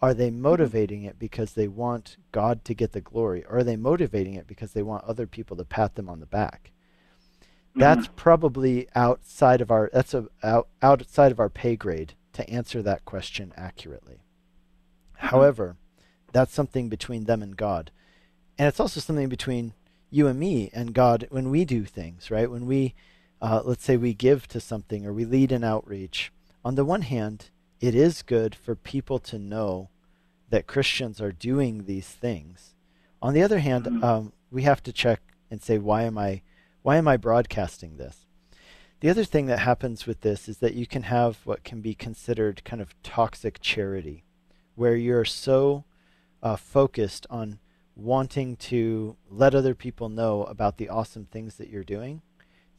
[0.02, 0.42] Are they mm-hmm.
[0.42, 3.44] motivating it because they want God to get the glory?
[3.46, 6.26] Or are they motivating it because they want other people to pat them on the
[6.26, 6.72] back?
[7.72, 7.80] Mm-hmm.
[7.80, 12.82] That's probably outside of our that's a, out, outside of our pay grade to answer
[12.84, 14.24] that question accurately.
[15.18, 15.28] Mm-hmm.
[15.28, 15.76] However,
[16.32, 17.92] that's something between them and God.
[18.58, 19.74] And it's also something between
[20.10, 22.50] you and me and God when we do things, right?
[22.50, 22.96] When we,
[23.42, 26.32] uh, let's say, we give to something or we lead an outreach,
[26.64, 29.90] on the one hand, it is good for people to know
[30.50, 32.74] that Christians are doing these things.
[33.22, 34.04] On the other hand, mm-hmm.
[34.04, 36.42] um, we have to check and say, why am I,
[36.82, 38.26] why am I broadcasting this?
[39.00, 41.94] The other thing that happens with this is that you can have what can be
[41.94, 44.26] considered kind of toxic charity,
[44.76, 45.86] where you're so
[46.42, 47.60] uh, focused on
[47.96, 52.22] wanting to let other people know about the awesome things that you're doing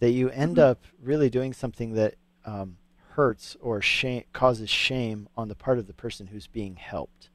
[0.01, 0.70] that you end mm-hmm.
[0.70, 2.79] up really doing something that um,
[3.11, 7.29] hurts or shame, causes shame on the part of the person who's being helped.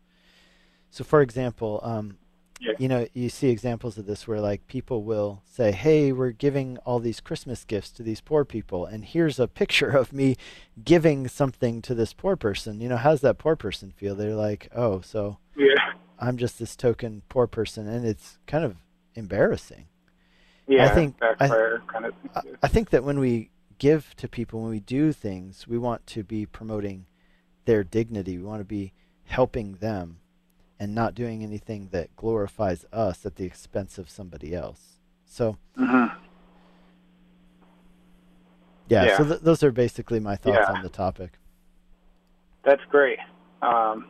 [0.90, 2.18] So, for example, um,
[2.60, 2.74] yeah.
[2.80, 6.78] you know, you see examples of this where like people will say, "Hey, we're giving
[6.80, 10.38] all these Christmas gifts to these poor people, and here's a picture of me
[10.84, 14.16] giving something to this poor person." You know, how's that poor person feel?
[14.16, 15.94] They're like, "Oh, so yeah.
[16.20, 18.78] I'm just this token poor person," and it's kind of
[19.16, 19.88] embarrassing.
[20.68, 21.48] Yeah, I think I,
[21.88, 22.14] kind of
[22.64, 26.24] I, think that when we give to people, when we do things, we want to
[26.24, 27.06] be promoting
[27.66, 28.38] their dignity.
[28.38, 28.94] We want to be
[29.26, 30.20] helping them
[30.80, 35.00] and not doing anything that glorifies us at the expense of somebody else.
[35.26, 36.16] So, mm-hmm.
[38.90, 40.76] yeah, yeah, so th- those are basically my thoughts yeah.
[40.76, 41.40] on the topic.
[42.64, 43.20] That's great.
[43.62, 44.08] Um,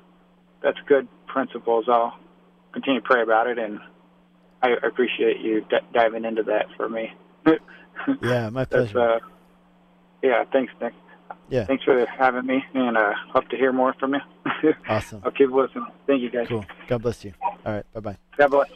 [0.65, 1.85] that's good principles.
[1.87, 2.17] I'll
[2.73, 3.79] continue to pray about it, and
[4.63, 7.13] I appreciate you d- diving into that for me.
[8.23, 8.99] yeah, my pleasure.
[8.99, 9.19] Uh,
[10.23, 10.93] yeah, thanks, Nick.
[11.49, 11.65] Yeah.
[11.65, 14.73] Thanks for having me, and uh, hope to hear more from you.
[14.89, 15.21] awesome.
[15.23, 15.85] I'll keep listening.
[16.07, 16.47] Thank you, guys.
[16.47, 16.65] Cool.
[16.87, 17.33] God bless you.
[17.41, 17.93] All right.
[17.93, 18.17] Bye bye.
[18.37, 18.69] God bless.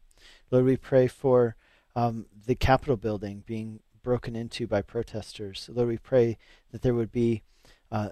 [0.49, 1.55] Lord, we pray for
[1.95, 5.69] um, the Capitol building being broken into by protesters.
[5.71, 6.37] Lord, we pray
[6.71, 7.43] that there would be
[7.91, 8.09] uh,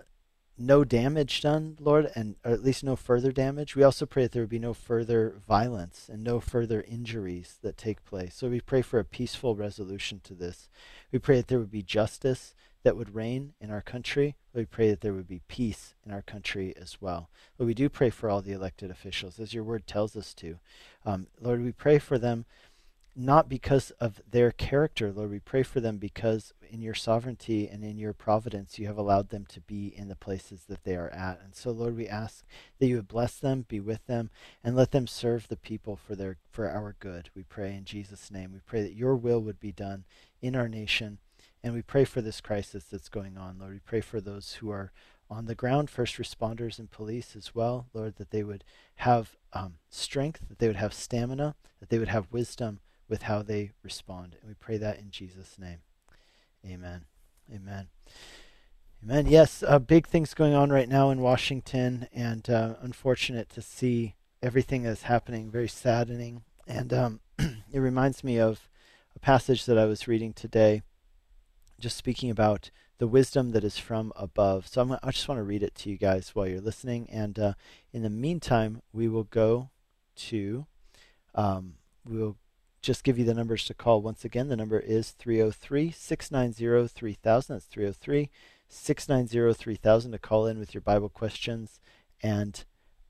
[0.60, 3.76] no damage done, Lord, and or at least no further damage.
[3.76, 7.78] We also pray that there would be no further violence and no further injuries that
[7.78, 8.36] take place.
[8.36, 10.70] So we pray for a peaceful resolution to this.
[11.12, 14.36] We pray that there would be justice that would reign in our country.
[14.54, 17.30] We pray that there would be peace in our country as well.
[17.58, 20.60] Lord, we do pray for all the elected officials, as your word tells us to.
[21.06, 22.46] Um, Lord, we pray for them
[23.20, 25.30] not because of their character, Lord.
[25.30, 29.28] We pray for them because in your sovereignty and in your providence, you have allowed
[29.28, 31.42] them to be in the places that they are at.
[31.44, 32.46] And so, Lord, we ask
[32.80, 34.30] that you would bless them, be with them,
[34.64, 37.30] and let them serve the people for their for our good.
[37.36, 38.54] We pray in Jesus' name.
[38.54, 40.06] We pray that your will would be done
[40.42, 41.18] in our nation.
[41.62, 43.74] And we pray for this crisis that's going on, Lord.
[43.74, 44.94] We pray for those who are
[45.30, 48.64] on the ground, first responders and police as well, Lord, that they would
[48.96, 52.80] have um, strength, that they would have stamina, that they would have wisdom
[53.10, 54.38] with how they respond.
[54.40, 55.80] And we pray that in Jesus' name.
[56.66, 57.06] Amen.
[57.54, 57.88] Amen.
[59.04, 59.28] Amen.
[59.28, 64.16] Yes, uh, big things going on right now in Washington, and uh, unfortunate to see
[64.44, 65.50] everything that's happening.
[65.50, 68.68] Very saddening, and um, it reminds me of
[69.16, 70.82] a passage that I was reading today,
[71.80, 74.68] just speaking about the wisdom that is from above.
[74.68, 77.40] So I'm, i just want to read it to you guys while you're listening, and
[77.40, 77.54] uh,
[77.94, 79.70] in the meantime, we will go
[80.18, 80.68] to
[81.36, 82.36] um, we will
[82.82, 84.48] just give you the numbers to call once again.
[84.48, 87.56] The number is 303 690 3000.
[87.56, 88.30] That's 303
[88.68, 91.80] 690 3000 to call in with your Bible questions
[92.22, 92.64] and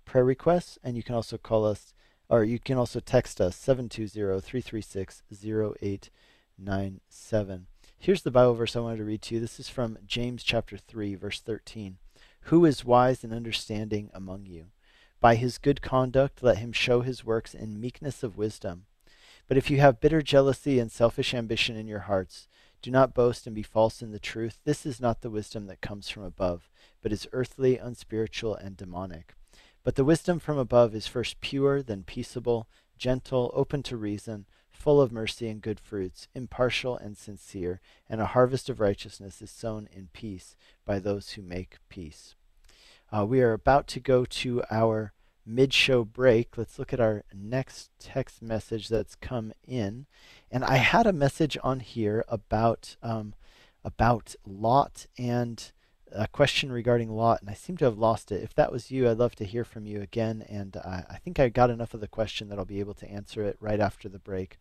[0.06, 0.78] prayer requests.
[0.84, 1.94] And you can also call us,
[2.30, 7.68] or you can also text us 720 336 0897.
[7.98, 9.42] Here's the Bible verse I wanted to read to you.
[9.42, 11.98] This is from James chapter 3, verse 13.
[12.44, 14.68] Who is wise and understanding among you?
[15.20, 18.86] By his good conduct, let him show his works in meekness of wisdom.
[19.50, 22.48] But if you have bitter jealousy and selfish ambition in your hearts,
[22.84, 24.60] do not boast and be false in the truth.
[24.64, 26.70] This is not the wisdom that comes from above,
[27.02, 29.34] but is earthly, unspiritual, and demonic.
[29.84, 35.02] But the wisdom from above is first pure, then peaceable, gentle, open to reason, full
[35.02, 39.90] of mercy and good fruits, impartial and sincere, and a harvest of righteousness is sown
[39.92, 42.36] in peace by those who make peace.
[43.12, 45.12] Uh, we are about to go to our
[45.46, 50.06] mid show break, let's look at our next text message that's come in.
[50.52, 53.34] And I had a message on here about um,
[53.84, 55.72] about Lot and
[56.12, 58.44] a question regarding Lot, and I seem to have lost it.
[58.44, 60.44] If that was you, I'd love to hear from you again.
[60.48, 63.44] And I think I got enough of the question that I'll be able to answer
[63.44, 64.58] it right after the break.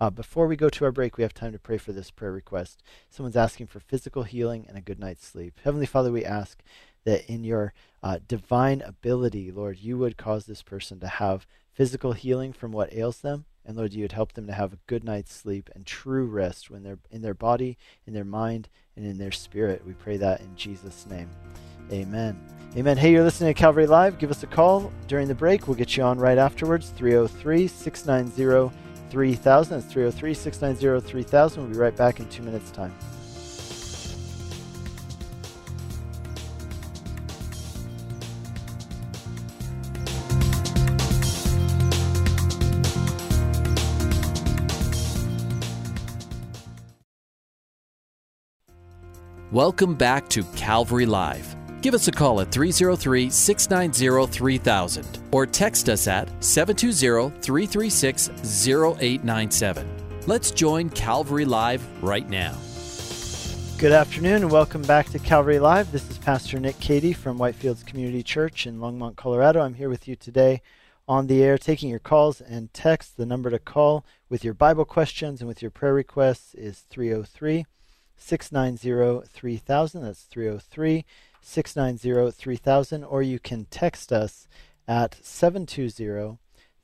[0.00, 2.32] Uh, before we go to our break, we have time to pray for this prayer
[2.32, 2.82] request.
[3.10, 5.60] Someone's asking for physical healing and a good night's sleep.
[5.64, 6.62] Heavenly Father, we ask
[7.04, 12.12] that in your uh, divine ability, Lord, you would cause this person to have physical
[12.12, 13.44] healing from what ails them.
[13.64, 16.70] And Lord, you would help them to have a good night's sleep and true rest
[16.70, 19.86] when they're in their body, in their mind, and in their spirit.
[19.86, 21.30] We pray that in Jesus' name.
[21.92, 22.40] Amen.
[22.76, 22.96] Amen.
[22.96, 24.18] Hey, you're listening to Calvary Live.
[24.18, 25.68] Give us a call during the break.
[25.68, 26.90] We'll get you on right afterwards.
[26.96, 28.74] 303 690
[29.10, 29.80] 3000.
[29.80, 31.62] That's 303 690 3000.
[31.62, 32.94] We'll be right back in two minutes' time.
[49.52, 51.54] Welcome back to Calvary Live.
[51.82, 58.30] Give us a call at 303 690 3000 or text us at 720 336
[58.66, 59.86] 0897.
[60.26, 62.56] Let's join Calvary Live right now.
[63.76, 65.92] Good afternoon and welcome back to Calvary Live.
[65.92, 69.60] This is Pastor Nick Cady from Whitefields Community Church in Longmont, Colorado.
[69.60, 70.62] I'm here with you today
[71.06, 73.12] on the air taking your calls and texts.
[73.12, 77.66] The number to call with your Bible questions and with your prayer requests is 303
[78.22, 80.02] 690 3000.
[80.02, 81.04] That's 303
[81.40, 83.04] 690 3000.
[83.04, 84.48] Or you can text us
[84.86, 86.38] at 720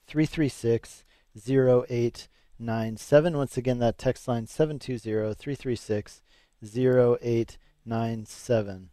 [0.07, 1.05] 336
[1.46, 3.37] 0897.
[3.37, 6.22] Once again, that text line 720 336
[6.62, 8.90] 0897.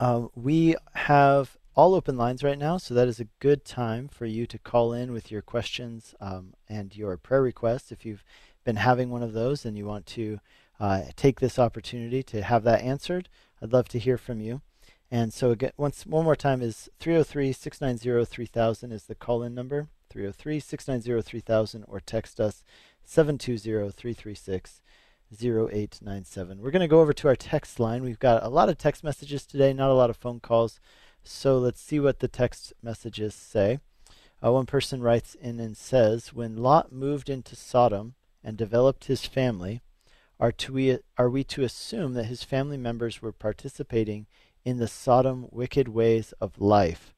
[0.00, 4.26] Um, we have all open lines right now, so that is a good time for
[4.26, 7.90] you to call in with your questions um, and your prayer requests.
[7.90, 8.24] If you've
[8.64, 10.40] been having one of those and you want to
[10.80, 13.28] uh, take this opportunity to have that answered,
[13.62, 14.62] I'd love to hear from you.
[15.10, 22.00] And so again, once one more time is 303-690-3000 is the call-in number, 303-690-3000, or
[22.00, 22.64] text us
[23.06, 24.80] 720-336.
[25.32, 26.60] 0897.
[26.60, 28.02] We're going to go over to our text line.
[28.02, 30.78] We've got a lot of text messages today, not a lot of phone calls.
[31.24, 33.80] So let's see what the text messages say.
[34.44, 39.24] Uh, one person writes in and says, When Lot moved into Sodom and developed his
[39.24, 39.80] family,
[40.38, 44.26] are, to we, are we to assume that his family members were participating
[44.64, 47.14] in the Sodom wicked ways of life?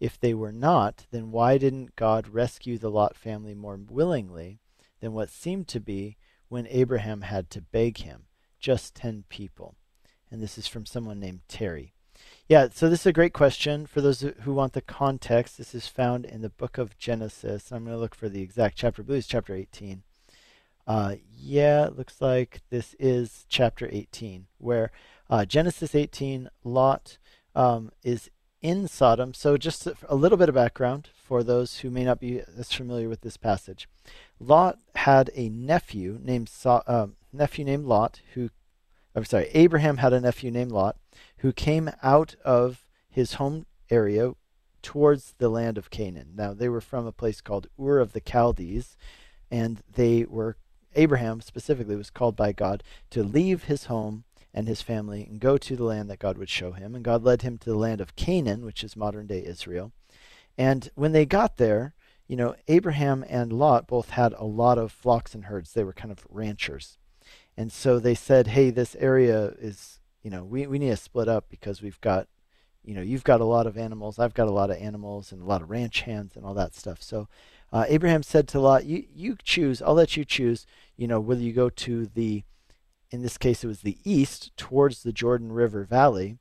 [0.00, 4.60] If they were not, then why didn't God rescue the Lot family more willingly
[5.00, 6.16] than what seemed to be
[6.48, 8.24] when Abraham had to beg him?
[8.58, 9.76] Just 10 people.
[10.30, 11.94] And this is from someone named Terry.
[12.48, 13.86] Yeah, so this is a great question.
[13.86, 17.70] For those who want the context, this is found in the book of Genesis.
[17.70, 19.02] I'm going to look for the exact chapter.
[19.02, 20.02] I believe it's chapter 18.
[20.86, 24.90] Uh, yeah, it looks like this is chapter 18, where
[25.30, 27.18] uh, Genesis 18, Lot
[27.54, 29.34] um, is in Sodom.
[29.34, 33.08] So, just a little bit of background for those who may not be as familiar
[33.08, 33.88] with this passage.
[34.38, 38.50] Lot had a nephew named so- uh, nephew named Lot, who,
[39.14, 40.96] I'm sorry, Abraham had a nephew named Lot,
[41.38, 44.32] who came out of his home area
[44.82, 46.32] towards the land of Canaan.
[46.34, 48.96] Now, they were from a place called Ur of the Chaldees,
[49.50, 50.56] and they were
[50.94, 55.58] Abraham specifically was called by God to leave his home and his family and go
[55.58, 56.94] to the land that God would show him.
[56.94, 59.92] And God led him to the land of Canaan, which is modern day Israel.
[60.56, 61.94] And when they got there,
[62.28, 65.72] you know, Abraham and Lot both had a lot of flocks and herds.
[65.72, 66.98] They were kind of ranchers.
[67.56, 71.28] And so they said, hey, this area is, you know, we, we need to split
[71.28, 72.28] up because we've got,
[72.82, 75.42] you know, you've got a lot of animals, I've got a lot of animals and
[75.42, 77.02] a lot of ranch hands and all that stuff.
[77.02, 77.28] So
[77.72, 81.40] uh, Abraham said to Lot, you, you choose, I'll let you choose, you know, whether
[81.40, 82.44] you go to the,
[83.10, 86.38] in this case, it was the east towards the Jordan River Valley,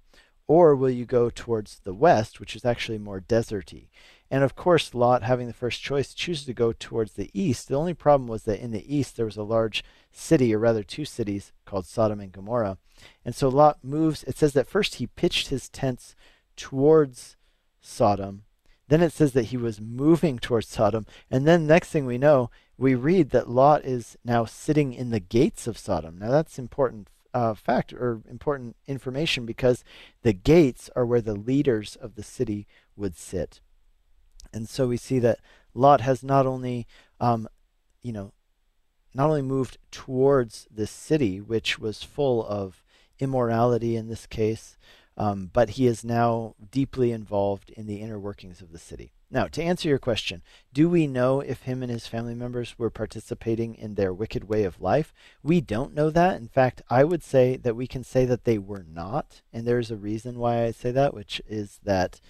[0.48, 3.88] or will you go towards the west, which is actually more deserty?
[4.30, 7.68] And of course, Lot, having the first choice, chooses to go towards the east.
[7.68, 10.84] The only problem was that in the east there was a large city, or rather
[10.84, 12.78] two cities, called Sodom and Gomorrah.
[13.24, 16.16] And so Lot moves, it says that first he pitched his tents
[16.56, 17.38] towards
[17.82, 18.44] Sodom,
[18.88, 21.06] then it says that he was moving towards Sodom.
[21.32, 22.50] And then next thing we know,
[22.84, 26.18] we read that Lot is now sitting in the gates of Sodom.
[26.20, 29.86] Now that's important uh, fact or important information because
[30.22, 32.68] the gates are where the leaders of the city
[32.98, 33.62] would sit.
[34.52, 35.40] And so we see that
[35.74, 36.86] Lot has not only,
[37.22, 37.48] um,
[38.02, 38.34] you know,
[39.14, 42.84] not only moved towards the city, which was full of
[43.18, 44.78] immorality in this case,
[45.16, 49.14] um, but he is now deeply involved in the inner workings of the city.
[49.34, 50.44] Now, to answer your question,
[50.74, 54.64] do we know if him and his family members were participating in their wicked way
[54.64, 55.12] of life?
[55.42, 56.40] We don't know that.
[56.40, 59.42] In fact, I would say that we can say that they were not.
[59.52, 62.22] And there's a reason why I say that, which is that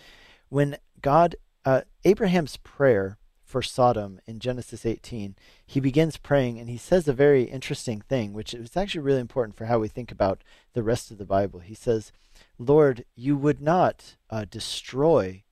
[0.48, 1.36] when God,
[1.66, 5.36] uh, Abraham's prayer for Sodom in Genesis 18,
[5.66, 9.58] he begins praying and he says a very interesting thing, which is actually really important
[9.58, 11.60] for how we think about the rest of the Bible.
[11.60, 12.14] He says,
[12.58, 15.44] Lord, you would not uh, destroy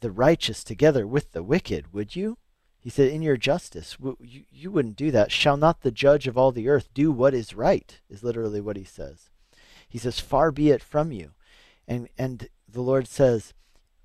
[0.00, 2.38] the righteous together with the wicked, would you?
[2.78, 5.32] He said, In your justice, you, you wouldn't do that.
[5.32, 8.00] Shall not the judge of all the earth do what is right?
[8.08, 9.30] Is literally what he says.
[9.88, 11.32] He says, Far be it from you.
[11.88, 13.54] And, and the Lord says,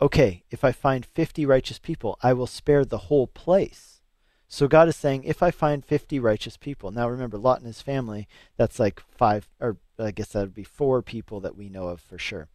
[0.01, 4.01] Okay, if I find 50 righteous people, I will spare the whole place.
[4.47, 7.81] So God is saying, if I find 50 righteous people, now remember, Lot and his
[7.81, 8.27] family,
[8.57, 12.01] that's like five, or I guess that would be four people that we know of
[12.01, 12.49] for sure.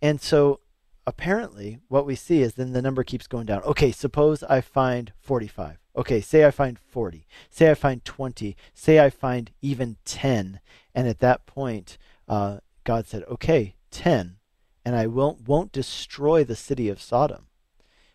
[0.00, 0.60] And so
[1.06, 3.62] apparently what we see is then the number keeps going down.
[3.62, 5.78] Okay, suppose I find 45.
[5.96, 7.26] Okay, say I find 40.
[7.50, 8.56] Say I find 20.
[8.72, 10.60] Say I find even 10.
[10.94, 14.36] And at that point, uh, God said, okay, 10.
[14.84, 17.46] And I won't, won't destroy the city of Sodom.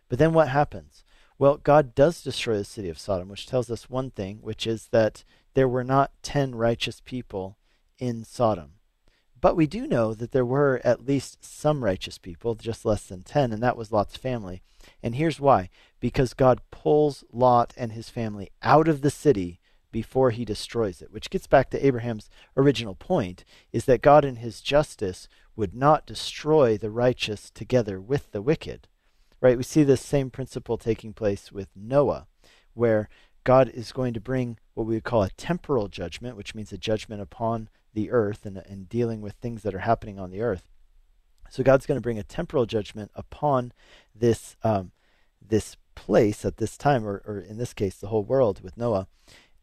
[0.08, 1.04] But then what happens?
[1.38, 4.88] Well, God does destroy the city of Sodom, which tells us one thing, which is
[4.92, 5.24] that
[5.54, 7.58] there were not 10 righteous people
[7.98, 8.74] in Sodom.
[9.40, 13.24] But we do know that there were at least some righteous people, just less than
[13.24, 14.62] 10, and that was Lot's family.
[15.04, 15.70] And here's why
[16.00, 19.60] because God pulls Lot and his family out of the city
[19.92, 24.38] before he destroys it, which gets back to Abraham's original point is that God in
[24.38, 28.88] his justice would not destroy the righteous together with the wicked.
[29.42, 29.58] Right?
[29.58, 32.28] We see this same principle taking place with Noah,
[32.74, 33.10] where
[33.44, 36.78] God is going to bring what we would call a temporal judgment, which means a
[36.78, 40.70] judgment upon the earth and, and dealing with things that are happening on the earth.
[41.50, 43.74] So God's going to bring a temporal judgment upon
[44.14, 44.92] this um,
[45.42, 49.08] this place at this time, or, or in this case, the whole world with Noah.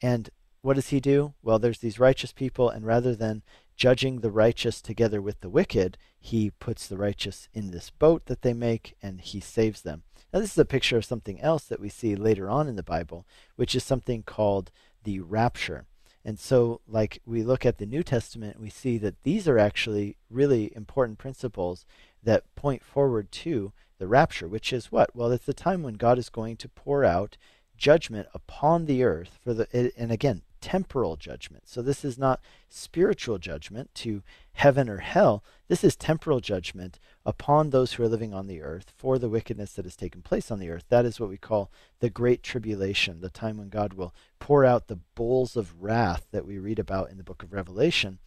[0.02, 1.34] And what does he do?
[1.42, 3.42] Well, there's these righteous people, and rather than
[3.76, 8.42] judging the righteous together with the wicked, he puts the righteous in this boat that
[8.42, 10.02] they make and he saves them.
[10.32, 12.82] Now, this is a picture of something else that we see later on in the
[12.82, 14.70] Bible, which is something called
[15.04, 15.86] the rapture.
[16.26, 20.16] And so, like we look at the New Testament, we see that these are actually
[20.28, 21.86] really important principles
[22.20, 25.14] that point forward to the rapture, which is what?
[25.14, 27.36] Well, it's the time when God is going to pour out
[27.78, 31.62] judgment upon the earth for the and again temporal judgment.
[31.68, 35.44] So this is not spiritual judgment to heaven or hell.
[35.68, 39.74] This is temporal judgment upon those who are living on the earth for the wickedness
[39.74, 40.82] that has taken place on the earth.
[40.88, 44.88] That is what we call the great tribulation, the time when God will pour out
[44.88, 48.18] the bowls of wrath that we read about in the book of Revelation.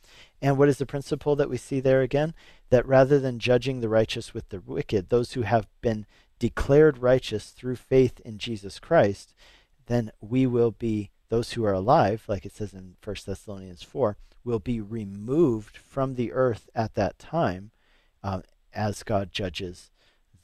[0.41, 2.33] And what is the principle that we see there again?
[2.69, 6.05] That rather than judging the righteous with the wicked, those who have been
[6.39, 9.33] declared righteous through faith in Jesus Christ,
[9.87, 14.17] then we will be those who are alive, like it says in 1 Thessalonians 4,
[14.43, 17.71] will be removed from the earth at that time
[18.23, 18.41] uh,
[18.73, 19.91] as God judges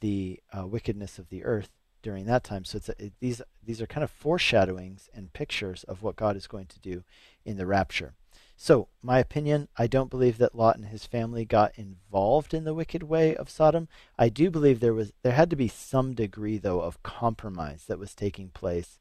[0.00, 1.70] the uh, wickedness of the earth
[2.02, 2.64] during that time.
[2.64, 6.46] So a, it, these these are kind of foreshadowings and pictures of what God is
[6.46, 7.02] going to do
[7.44, 8.14] in the rapture.
[8.58, 12.72] So, my opinion, I don't believe that Lot and his family got involved in the
[12.72, 13.86] wicked way of Sodom.
[14.18, 17.98] I do believe there was there had to be some degree though of compromise that
[17.98, 18.98] was taking place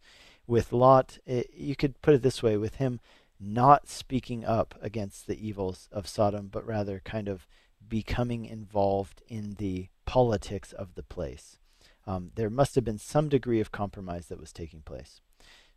[0.47, 2.99] with Lot, it, you could put it this way with him
[3.39, 7.47] not speaking up against the evils of Sodom, but rather kind of
[7.87, 11.59] becoming involved in the politics of the place.
[12.07, 15.21] Um, there must have been some degree of compromise that was taking place.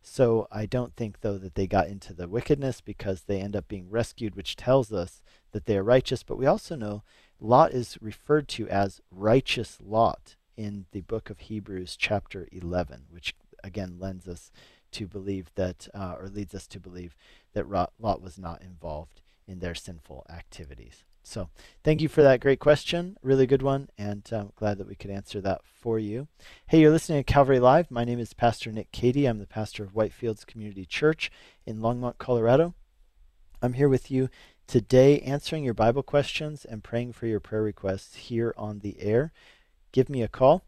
[0.01, 3.67] So I don't think, though, that they got into the wickedness because they end up
[3.67, 6.23] being rescued, which tells us that they are righteous.
[6.23, 7.03] But we also know
[7.39, 13.33] Lot is referred to as righteous Lot in the book of Hebrews, chapter 11, which
[13.63, 14.51] again lends us
[14.91, 17.15] to believe that, uh, or leads us to believe
[17.53, 21.03] that Lot was not involved in their sinful activities.
[21.23, 21.49] So,
[21.83, 23.17] thank you for that great question.
[23.21, 26.27] Really good one, and I'm uh, glad that we could answer that for you.
[26.67, 27.91] Hey, you're listening to Calvary Live.
[27.91, 29.25] My name is Pastor Nick Cady.
[29.25, 31.29] I'm the pastor of Whitefields Community Church
[31.65, 32.73] in Longmont, Colorado.
[33.61, 34.29] I'm here with you
[34.65, 39.31] today answering your Bible questions and praying for your prayer requests here on the air.
[39.91, 40.63] Give me a call.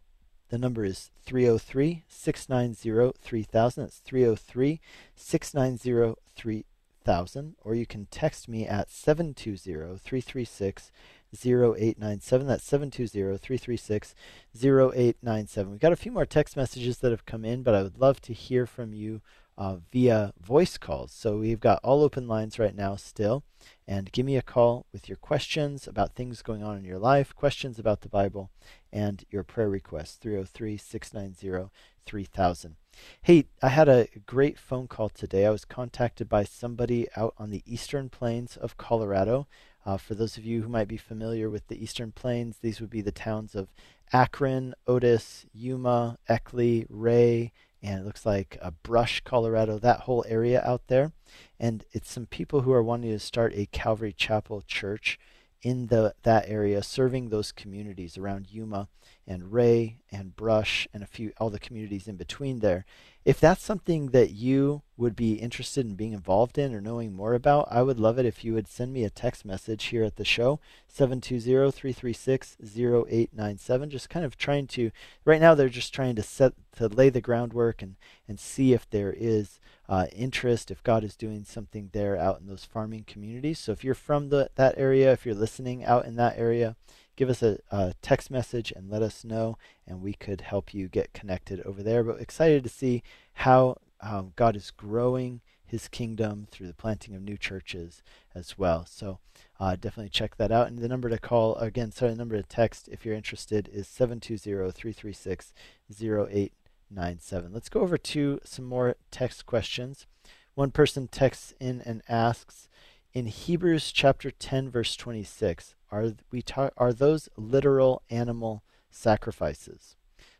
[0.52, 3.84] The number is 303 690 3000.
[3.84, 4.82] That's 303
[5.16, 7.56] 690 3000.
[7.64, 10.92] Or you can text me at 720 336
[11.34, 12.48] 0897.
[12.48, 14.16] That's 720 336
[14.62, 15.72] 0897.
[15.72, 18.20] We've got a few more text messages that have come in, but I would love
[18.24, 19.22] to hear from you
[19.62, 21.12] uh, via voice calls.
[21.12, 23.44] So we've got all open lines right now still.
[23.88, 27.36] And give me a call with your questions about things going on in your life,
[27.36, 28.50] questions about the Bible,
[28.92, 31.70] and your prayer requests 303 690
[32.08, 32.76] 3000.
[33.22, 35.46] Hey, I had a great phone call today.
[35.46, 39.46] I was contacted by somebody out on the eastern plains of Colorado.
[39.86, 42.90] Uh, for those of you who might be familiar with the eastern plains, these would
[42.90, 43.68] be the towns of
[44.12, 47.52] Akron, Otis, Yuma, Eckley, Wray,
[47.84, 51.12] and it looks like a Brush, Colorado, that whole area out there.
[51.60, 55.20] And it's some people who are wanting to start a Calvary Chapel church
[55.62, 58.88] in the that area, serving those communities around Yuma
[59.28, 62.86] and Wray and Brush and a few all the communities in between there.
[63.24, 67.36] If that's something that you would be interested in being involved in or knowing more
[67.36, 70.16] about, I would love it if you would send me a text message here at
[70.16, 70.60] the show
[70.92, 74.92] 720-336-0897 just kind of trying to
[75.24, 77.96] right now they're just trying to set to lay the groundwork and
[78.28, 82.48] and see if there is uh, interest if God is doing something there out in
[82.48, 83.60] those farming communities.
[83.60, 86.78] So if you're from the, that area, if you're listening out in that area,
[87.16, 89.58] give us a, a, text message and let us know,
[89.88, 92.04] and we could help you get connected over there.
[92.04, 93.04] But excited to see
[93.34, 95.42] how um, God is growing
[95.72, 98.04] his kingdom through the planting of new churches
[98.36, 98.86] as well.
[98.86, 99.20] So
[99.58, 100.68] uh, definitely check that out.
[100.68, 103.88] And the number to call, again, sorry, the number to text if you're interested is
[103.88, 105.54] 720 336
[105.90, 107.54] 0897.
[107.54, 110.08] Let's go over to some more text questions.
[110.56, 112.68] One person texts in and asks,
[113.14, 119.96] in Hebrews chapter 10 verse 26 are we ta- are those literal animal sacrifices.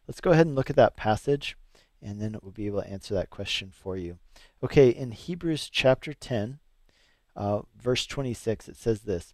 [0.08, 1.58] Let's go ahead and look at that passage
[2.02, 4.18] and then we'll be able to answer that question for you.
[4.64, 6.60] Okay in Hebrews chapter 10
[7.36, 9.34] uh, verse 26 it says this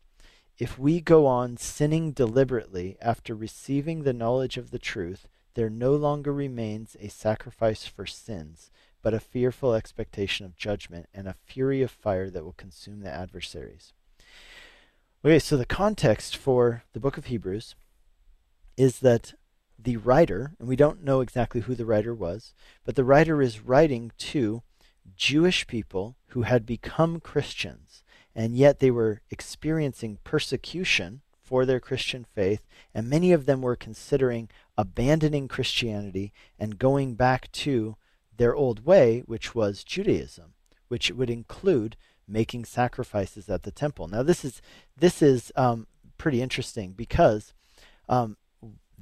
[0.57, 5.95] if we go on sinning deliberately after receiving the knowledge of the truth there no
[5.95, 8.69] longer remains a sacrifice for sins
[9.07, 13.09] but a fearful expectation of judgment and a fury of fire that will consume the
[13.09, 13.93] adversaries.
[15.23, 17.75] Okay, so the context for the book of Hebrews
[18.75, 19.33] is that
[19.79, 22.53] the writer, and we don't know exactly who the writer was,
[22.83, 24.61] but the writer is writing to
[25.15, 28.03] Jewish people who had become Christians,
[28.35, 33.77] and yet they were experiencing persecution for their Christian faith, and many of them were
[33.77, 37.95] considering abandoning Christianity and going back to
[38.37, 40.53] their old way, which was Judaism,
[40.87, 44.07] which would include making sacrifices at the temple.
[44.07, 44.61] Now, this is
[44.95, 47.53] this is um, pretty interesting because
[48.09, 48.37] um,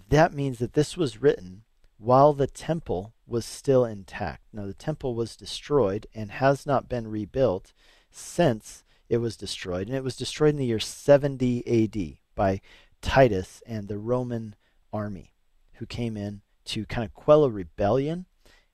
[0.09, 1.63] that means that this was written
[1.97, 4.43] while the temple was still intact.
[4.53, 7.73] Now, the temple was destroyed and has not been rebuilt
[8.11, 12.21] since it was destroyed, and it was destroyed in the year 70 A.D.
[12.33, 12.61] by
[13.01, 14.55] Titus and the Roman
[14.91, 15.33] army,
[15.73, 18.25] who came in to kind of quell a rebellion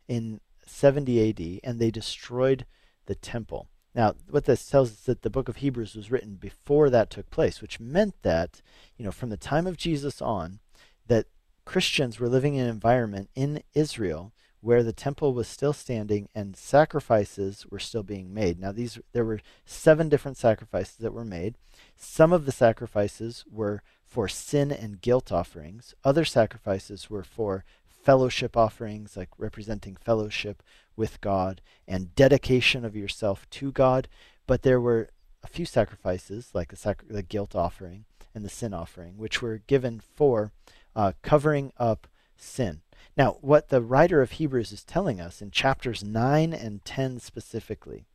[0.07, 2.66] in 70 AD, and they destroyed
[3.05, 3.68] the temple.
[3.93, 7.30] Now, what this tells us that the book of Hebrews was written before that took
[7.30, 8.62] place, which meant that,
[8.97, 10.59] you know, from the time of Jesus on,
[11.07, 11.26] that
[11.66, 14.32] Christians were living in an environment in Israel
[14.62, 18.59] where the temple was still standing and sacrifices were still being made.
[18.59, 21.55] Now, these there were seven different sacrifices that were made.
[21.95, 25.95] Some of the sacrifices were for sin and guilt offerings.
[26.03, 27.66] Other sacrifices were for
[28.02, 30.64] fellowship offerings, like representing fellowship
[30.95, 34.08] with God and dedication of yourself to God.
[34.47, 35.10] But there were
[35.43, 39.99] a few sacrifices, like the, the guilt offering and the sin offering, which were given
[39.99, 40.52] for
[40.95, 42.82] uh, covering up sin.
[43.18, 48.06] Now, what the writer of Hebrews is telling us in chapters 9 and 10 specifically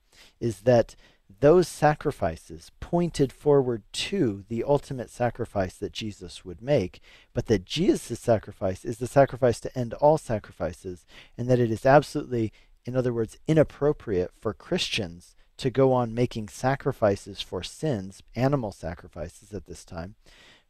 [0.41, 0.97] is that
[1.41, 7.01] those sacrifices pointed forward to the ultimate sacrifice that Jesus would make,
[7.35, 11.05] but that Jesus' sacrifice is the sacrifice to end all sacrifices,
[11.37, 12.53] and that it is absolutely,
[12.85, 19.53] in other words, inappropriate for Christians to go on making sacrifices for sins, animal sacrifices
[19.53, 20.15] at this time,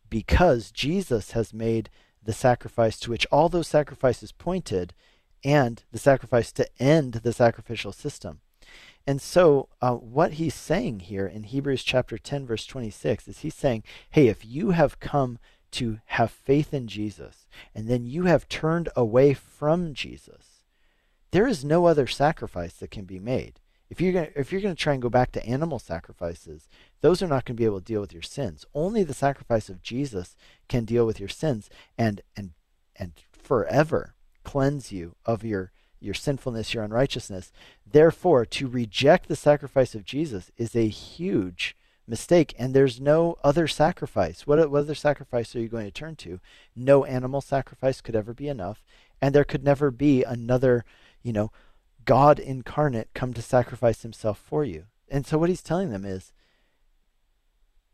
[0.08, 1.90] because Jesus has made
[2.22, 4.94] the sacrifice to which all those sacrifices pointed
[5.44, 8.40] and the sacrifice to end the sacrificial system.
[9.06, 13.54] And so, uh, what he's saying here in Hebrews chapter 10, verse 26, is he's
[13.54, 15.38] saying, hey, if you have come
[15.72, 20.60] to have faith in Jesus, and then you have turned away from Jesus,
[21.30, 23.60] there is no other sacrifice that can be made.
[23.88, 26.68] If you're gonna, if you're going to try and go back to animal sacrifices,
[27.02, 28.64] those are not going to be able to deal with your sins.
[28.74, 30.34] Only the sacrifice of Jesus
[30.68, 32.52] can deal with your sins and and
[32.96, 37.52] and forever cleanse you of your your sinfulness, your unrighteousness.
[37.90, 41.76] Therefore, to reject the sacrifice of Jesus is a huge
[42.06, 44.46] mistake, and there's no other sacrifice.
[44.46, 46.40] What, what other sacrifice are you going to turn to?
[46.74, 48.84] No animal sacrifice could ever be enough,
[49.20, 50.84] and there could never be another,
[51.22, 51.50] you know,
[52.04, 54.84] God incarnate come to sacrifice himself for you.
[55.08, 56.32] And so what he's telling them is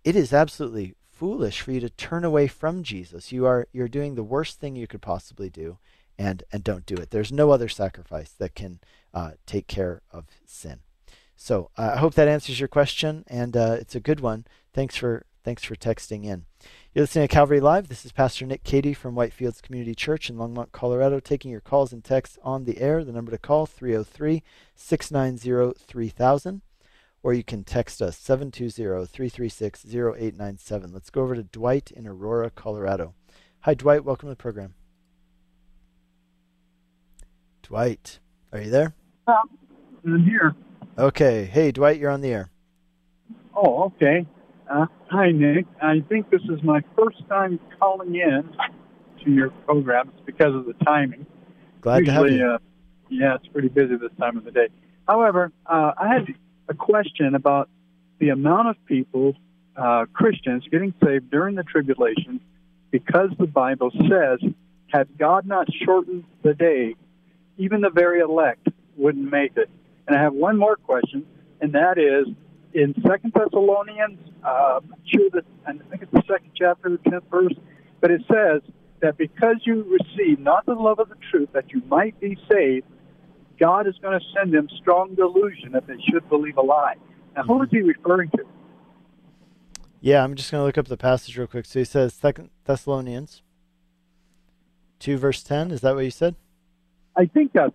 [0.05, 3.33] it is absolutely foolish for you to turn away from Jesus.
[3.33, 5.79] You are you're doing the worst thing you could possibly do
[6.19, 7.11] and and don't do it.
[7.11, 8.81] There's no other sacrifice that can
[9.15, 10.81] uh, take care of sin.
[11.37, 14.47] So uh, I hope that answers your question, and uh, it's a good one.
[14.73, 16.45] Thanks for thanks for texting in.
[16.95, 17.89] You're listening to Calvary Live.
[17.89, 21.93] This is Pastor Nick Cady from Whitefields Community Church in Longmont, Colorado, taking your calls
[21.93, 23.05] and texts on the air.
[23.05, 24.43] The number to call 303
[24.75, 26.63] 690 3000
[27.23, 30.93] or you can text us 720-336-0897.
[30.93, 33.15] Let's go over to Dwight in Aurora, Colorado.
[33.61, 34.75] Hi Dwight, welcome to the program.
[37.73, 38.21] Dwight,
[38.53, 38.95] are you there?
[39.27, 40.55] I'm here.
[40.99, 41.47] Okay.
[41.47, 42.51] Hey Dwight, you're on the air.
[43.57, 44.27] Oh, okay.
[44.71, 45.65] Uh, hi, Nick.
[45.81, 48.45] I think this is my first time calling in
[49.25, 50.13] to your program.
[50.15, 51.25] It's because of the timing.
[51.81, 52.47] Glad Usually, to have you.
[52.47, 52.59] Uh,
[53.09, 54.69] yeah, it's pretty busy this time of the day.
[55.09, 56.27] However, uh, I had
[56.69, 57.71] a question about
[58.19, 59.35] the amount of people,
[59.79, 62.39] uh, Christians, getting saved during the tribulation
[62.91, 64.47] because the Bible says,
[64.89, 66.97] had God not shortened the day,
[67.59, 69.71] even the very elect wouldn't make it.
[70.07, 71.25] And I have one more question,
[71.61, 72.27] and that is,
[72.75, 77.55] in Second Thessalonians, uh, sure that I think it's the second chapter, the tenth verse,
[78.01, 78.63] but it says
[79.01, 82.87] that because you receive not the love of the truth, that you might be saved,
[83.61, 86.95] God is going to send them strong delusion that they should believe a lie.
[87.37, 88.45] Now, who is he referring to?
[90.01, 91.67] Yeah, I'm just going to look up the passage real quick.
[91.67, 93.43] So he says Second Thessalonians
[94.99, 95.71] two verse ten.
[95.71, 96.35] Is that what you said?
[97.17, 97.73] I think that's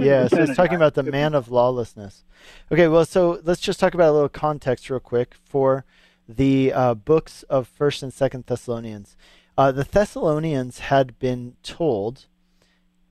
[0.00, 2.24] Yeah, so it's talking about the man of lawlessness.
[2.72, 5.84] Okay, well, so let's just talk about a little context real quick for
[6.28, 9.16] the uh, books of First and Second Thessalonians.
[9.56, 12.26] Uh, the Thessalonians had been told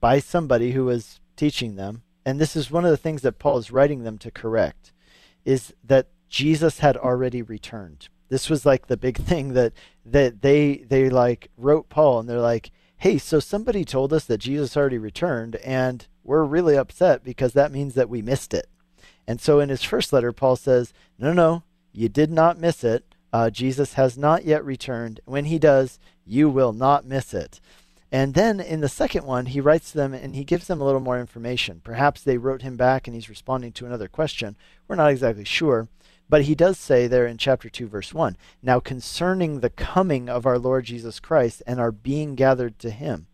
[0.00, 3.58] by somebody who was teaching them, and this is one of the things that Paul
[3.58, 4.92] is writing them to correct,
[5.44, 8.08] is that Jesus had already returned.
[8.28, 9.72] This was like the big thing that
[10.04, 12.70] that they they like wrote Paul, and they're like,
[13.04, 17.70] hey, so somebody told us that Jesus already returned, and we're really upset because that
[17.70, 18.66] means that we missed it.
[19.26, 23.14] And so in his first letter, Paul says, No, no, you did not miss it.
[23.30, 25.20] Uh, Jesus has not yet returned.
[25.26, 27.60] When he does, you will not miss it.
[28.10, 30.84] And then in the second one, he writes to them and he gives them a
[30.86, 31.82] little more information.
[31.84, 34.56] Perhaps they wrote him back and he's responding to another question.
[34.88, 35.88] We're not exactly sure.
[36.28, 40.46] But he does say there in chapter 2, verse 1 Now concerning the coming of
[40.46, 43.26] our Lord Jesus Christ and our being gathered to him.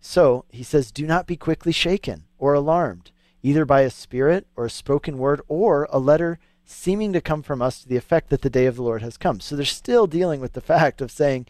[0.00, 3.10] So he says, Do not be quickly shaken or alarmed,
[3.42, 7.60] either by a spirit or a spoken word or a letter seeming to come from
[7.60, 9.40] us to the effect that the day of the Lord has come.
[9.40, 11.46] So they're still dealing with the fact of saying,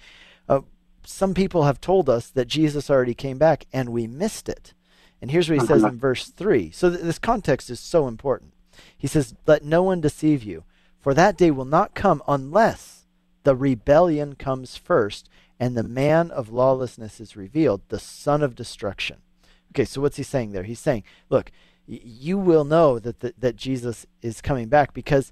[0.49, 0.61] uh,
[1.05, 4.73] some people have told us that Jesus already came back and we missed it.
[5.21, 6.71] And here's what he says in verse 3.
[6.71, 8.54] So th- this context is so important.
[8.97, 10.65] He says, Let no one deceive you,
[10.99, 13.05] for that day will not come unless
[13.45, 15.29] the rebellion comes first
[15.61, 19.19] and the man of lawlessness is revealed, the son of destruction.
[19.73, 20.63] Okay, so what's he saying there?
[20.65, 21.51] He's saying, Look,
[21.87, 25.31] you will know that, that Jesus is coming back because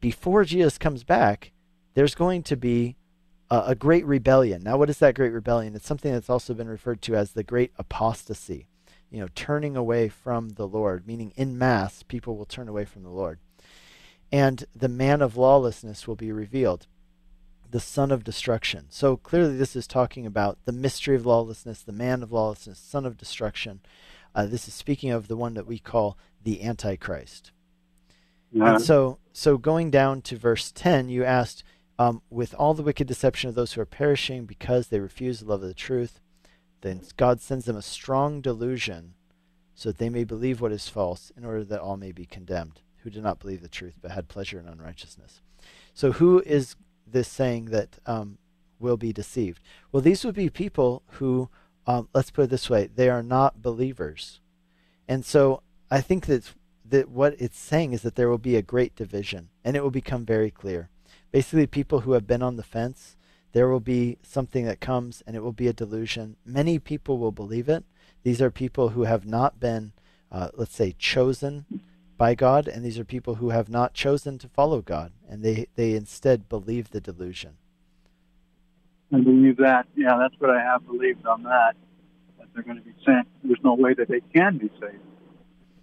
[0.00, 1.52] before Jesus comes back,
[1.94, 2.96] there's going to be
[3.50, 4.62] a, a great rebellion.
[4.62, 5.74] Now, what is that great rebellion?
[5.74, 8.66] It's something that's also been referred to as the great apostasy.
[9.10, 13.02] You know, turning away from the Lord, meaning in mass, people will turn away from
[13.02, 13.38] the Lord.
[14.32, 16.86] And the man of lawlessness will be revealed,
[17.70, 18.86] the son of destruction.
[18.88, 23.06] So clearly, this is talking about the mystery of lawlessness, the man of lawlessness, son
[23.06, 23.80] of destruction.
[24.34, 27.52] Uh, this is speaking of the one that we call the Antichrist.
[28.52, 28.74] Yeah.
[28.74, 31.62] And so, so going down to verse 10, you asked,
[31.98, 35.46] um, with all the wicked deception of those who are perishing because they refuse the
[35.46, 36.20] love of the truth,
[36.80, 39.14] then God sends them a strong delusion
[39.74, 42.80] so that they may believe what is false, in order that all may be condemned,
[42.98, 45.40] who did not believe the truth but had pleasure in unrighteousness.
[45.92, 48.38] So, who is this saying that um,
[48.78, 49.60] will be deceived?
[49.92, 51.50] Well, these would be people who
[51.86, 54.40] um, let's put it this way they are not believers
[55.08, 56.52] and so i think that
[56.84, 59.90] that what it's saying is that there will be a great division and it will
[59.90, 60.90] become very clear
[61.32, 63.16] basically people who have been on the fence
[63.56, 67.32] there will be something that comes and it will be a delusion many people will
[67.32, 67.84] believe it
[68.22, 69.92] these are people who have not been
[70.30, 71.64] uh, let's say chosen
[72.18, 75.66] by god and these are people who have not chosen to follow god and they
[75.74, 77.56] they instead believe the delusion
[79.14, 79.86] I believe that.
[79.96, 81.74] Yeah, that's what I have believed on that.
[82.38, 83.28] That they're going to be sent.
[83.44, 85.02] There's no way that they can be saved.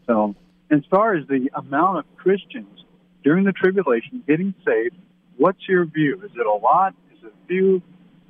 [0.05, 0.35] So,
[0.69, 2.83] as far as the amount of Christians
[3.23, 4.97] during the tribulation getting saved,
[5.37, 6.21] what's your view?
[6.25, 6.93] Is it a lot?
[7.23, 7.81] It few?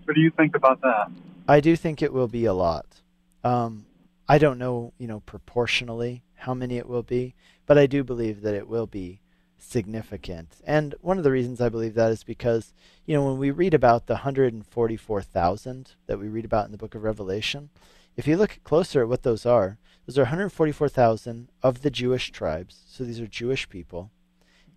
[0.05, 1.11] What do you think about that?
[1.47, 3.01] I do think it will be a lot.
[3.43, 3.85] Um,
[4.27, 7.35] I don't know, you know, proportionally how many it will be,
[7.65, 9.19] but I do believe that it will be
[9.57, 10.57] significant.
[10.65, 12.73] And one of the reasons I believe that is because,
[13.05, 16.95] you know, when we read about the 144,000 that we read about in the book
[16.95, 17.69] of Revelation,
[18.15, 22.83] if you look closer at what those are, those are 144,000 of the Jewish tribes.
[22.87, 24.11] So these are Jewish people.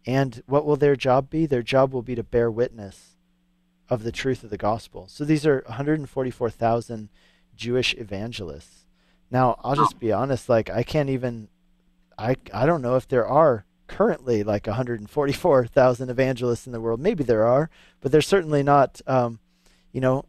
[0.07, 1.47] And what will their job be?
[1.47, 3.16] Their job will be to bear witness
[3.89, 5.07] of the truth of the gospel.
[5.09, 7.09] So these are 144,000
[7.55, 8.85] Jewish evangelists.
[9.31, 11.49] Now, I'll just be honest, like I can't even
[12.19, 17.01] I I don't know if there are currently like 144,000 evangelists in the world.
[17.01, 17.71] Maybe there are,
[18.01, 19.39] but they're certainly not, um,
[19.93, 20.25] you know,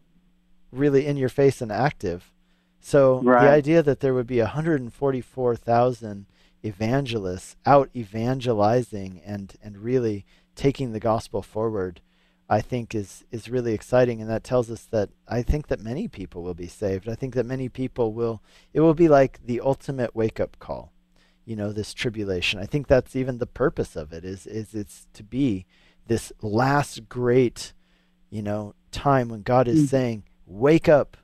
[0.72, 2.32] really in your face and active.
[2.80, 3.44] So right.
[3.44, 6.26] the idea that there would be 144,000
[6.64, 12.02] evangelists out evangelizing and and really taking the gospel forward,
[12.50, 16.08] I think is is really exciting, and that tells us that I think that many
[16.08, 17.10] people will be saved.
[17.10, 18.42] I think that many people will.
[18.74, 20.94] It will be like the ultimate wake up call
[21.48, 22.60] you know this tribulation.
[22.60, 25.66] I think that's even the purpose of it is is it's to be
[26.06, 27.74] this last great
[28.30, 29.90] you know time when God is mm.
[29.90, 31.16] saying wake up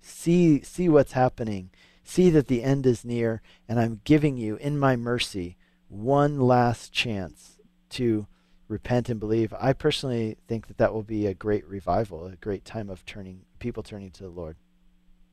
[0.00, 1.70] see see what's happening
[2.04, 5.56] see that the end is near and I'm giving you in my mercy
[5.88, 7.58] one last chance
[7.90, 8.28] to
[8.72, 9.54] repent and believe.
[9.60, 13.42] I personally think that that will be a great revival, a great time of turning
[13.58, 14.56] people turning to the Lord.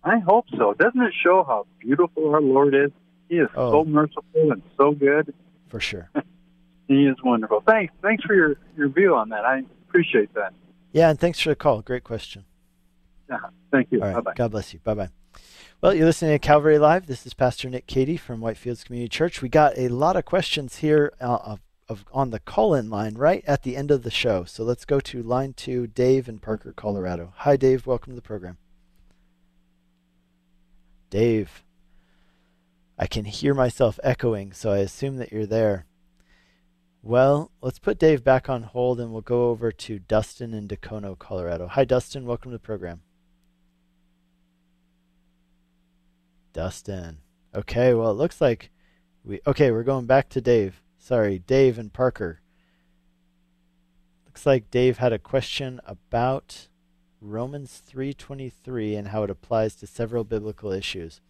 [0.03, 0.73] I hope so.
[0.73, 2.91] Doesn't it show how beautiful our Lord is?
[3.29, 3.71] He is oh.
[3.71, 5.33] so merciful and so good.
[5.67, 6.09] For sure.
[6.87, 7.63] he is wonderful.
[7.65, 7.93] Thanks.
[8.01, 9.45] Thanks for your, your view on that.
[9.45, 10.53] I appreciate that.
[10.91, 11.81] Yeah, and thanks for the call.
[11.81, 12.45] Great question.
[13.29, 13.37] Yeah,
[13.71, 14.01] thank you.
[14.01, 14.15] All right.
[14.15, 14.33] Bye-bye.
[14.35, 14.79] God bless you.
[14.79, 15.09] Bye bye.
[15.81, 17.05] Well, you're listening to Calvary Live.
[17.05, 19.41] This is Pastor Nick Cady from Whitefields Community Church.
[19.41, 21.55] We got a lot of questions here uh,
[21.89, 24.45] of, on the call in line right at the end of the show.
[24.45, 27.33] So let's go to line two, Dave in Parker, Colorado.
[27.37, 27.87] Hi, Dave.
[27.87, 28.57] Welcome to the program.
[31.09, 31.63] Dave.
[32.97, 35.85] I can hear myself echoing, so I assume that you're there.
[37.01, 41.15] Well, let's put Dave back on hold and we'll go over to Dustin in Dacono,
[41.17, 41.67] Colorado.
[41.67, 42.25] Hi, Dustin.
[42.25, 43.01] Welcome to the program.
[46.51, 47.19] Dustin.
[47.55, 48.69] Okay, well, it looks like
[49.23, 49.39] we.
[49.47, 50.83] Okay, we're going back to Dave.
[50.99, 52.41] Sorry, Dave and Parker.
[54.25, 56.67] Looks like Dave had a question about
[57.21, 61.21] Romans 3:23 and how it applies to several biblical issues.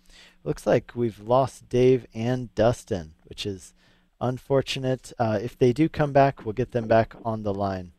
[0.44, 3.74] Looks like we've lost Dave and Dustin, which is
[4.20, 5.14] unfortunate.
[5.18, 7.92] Uh, if they do come back, we'll get them back on the line.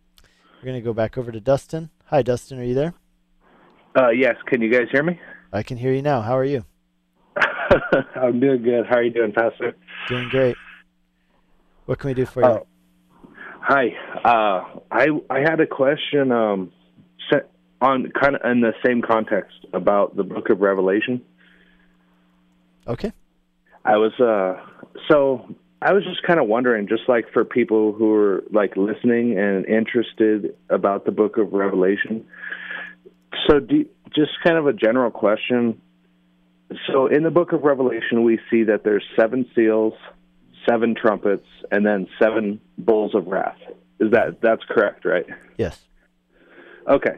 [0.59, 1.91] We're going to go back over to Dustin.
[2.07, 2.59] Hi, Dustin.
[2.59, 2.95] Are you there?
[3.97, 4.37] Uh, yes.
[4.47, 5.18] Can you guys hear me?
[5.53, 6.21] I can hear you now.
[6.21, 6.64] How are you?
[8.16, 8.87] I'm doing good.
[8.87, 9.75] How are you doing, Pastor?
[10.09, 10.57] Doing great.
[11.87, 12.47] What can we do for you?
[12.47, 12.61] Uh,
[13.61, 13.89] hi.
[14.24, 16.72] Uh, I I had a question um,
[17.81, 21.22] on kind of in the same context about the Book of Revelation.
[22.87, 23.12] Okay.
[23.85, 24.62] I was uh,
[25.09, 29.39] so I was just kind of wondering, just like for people who are like listening
[29.39, 32.26] and interested about the Book of Revelation.
[33.47, 35.81] So, do, just kind of a general question.
[36.87, 39.95] So, in the Book of Revelation, we see that there's seven seals,
[40.68, 43.58] seven trumpets, and then seven bowls of wrath.
[43.98, 45.26] Is that that's correct, right?
[45.58, 45.80] Yes.
[46.88, 47.16] Okay.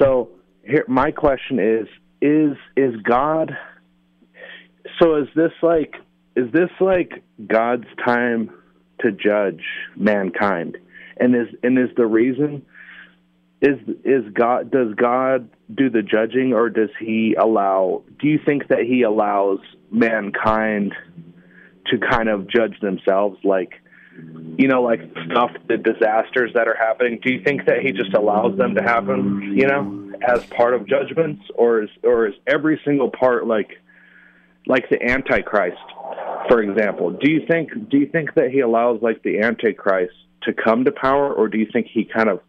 [0.00, 0.30] So
[0.64, 1.88] here, my question is:
[2.20, 3.56] is is God?
[5.00, 5.94] So is this like
[6.36, 8.50] is this like God's time
[9.00, 9.64] to judge
[9.96, 10.78] mankind?
[11.16, 12.64] And is and is the reason
[13.60, 18.68] is is God does God do the judging or does he allow do you think
[18.68, 19.58] that he allows
[19.90, 20.94] mankind
[21.86, 23.72] to kind of judge themselves like
[24.58, 25.00] you know like
[25.30, 27.18] stuff the disasters that are happening.
[27.22, 30.86] Do you think that he just allows them to happen you know as part of
[30.86, 31.42] judgments?
[31.54, 33.70] Or is or is every single part like
[34.66, 35.78] like the antichrist
[36.48, 37.10] for example?
[37.12, 40.92] Do you think do you think that he allows like the antichrist to come to
[40.92, 41.32] power?
[41.32, 42.40] Or do you think he kind of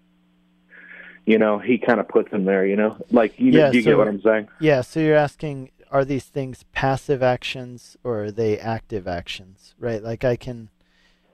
[1.25, 2.97] you know he kind of puts them there you know?
[3.11, 4.49] Like you, Yeah, do you so- get what i'm saying?
[4.59, 9.75] Yeah, so you're asking are these things passive actions or are they active actions?
[9.77, 10.01] Right?
[10.01, 10.69] Like I can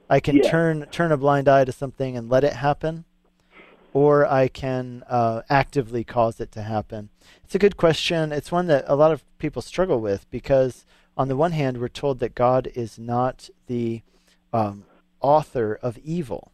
[0.10, 0.50] I can Yeah.
[0.50, 3.06] turn turn a blind eye to something and let it happen
[3.94, 7.10] or I can uh, actively cause it to happen.
[7.44, 8.32] It's a good question.
[8.32, 10.86] It's one that a lot of people struggle with because
[11.16, 14.02] on the one hand we're told that God is not the
[14.54, 14.86] um,
[15.22, 16.52] author of evil.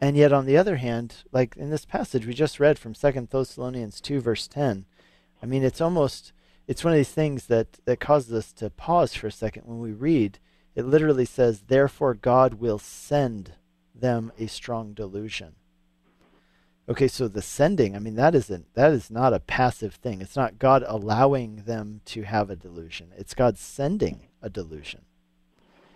[0.00, 3.28] And yet on the other hand, like in this passage we just read from Second
[3.30, 4.84] Thessalonians 2 verse 10,
[5.42, 6.32] I mean, it's almost
[6.66, 9.80] it's one of these things that that causes us to pause for a second when
[9.80, 10.38] we read.
[10.74, 13.54] It literally says, "Therefore God will send
[13.94, 15.54] them a strong delusion."
[16.88, 20.20] Okay, so the sending, I mean, that isn't that is not a passive thing.
[20.20, 23.12] It's not God allowing them to have a delusion.
[23.16, 25.02] It's God sending a delusion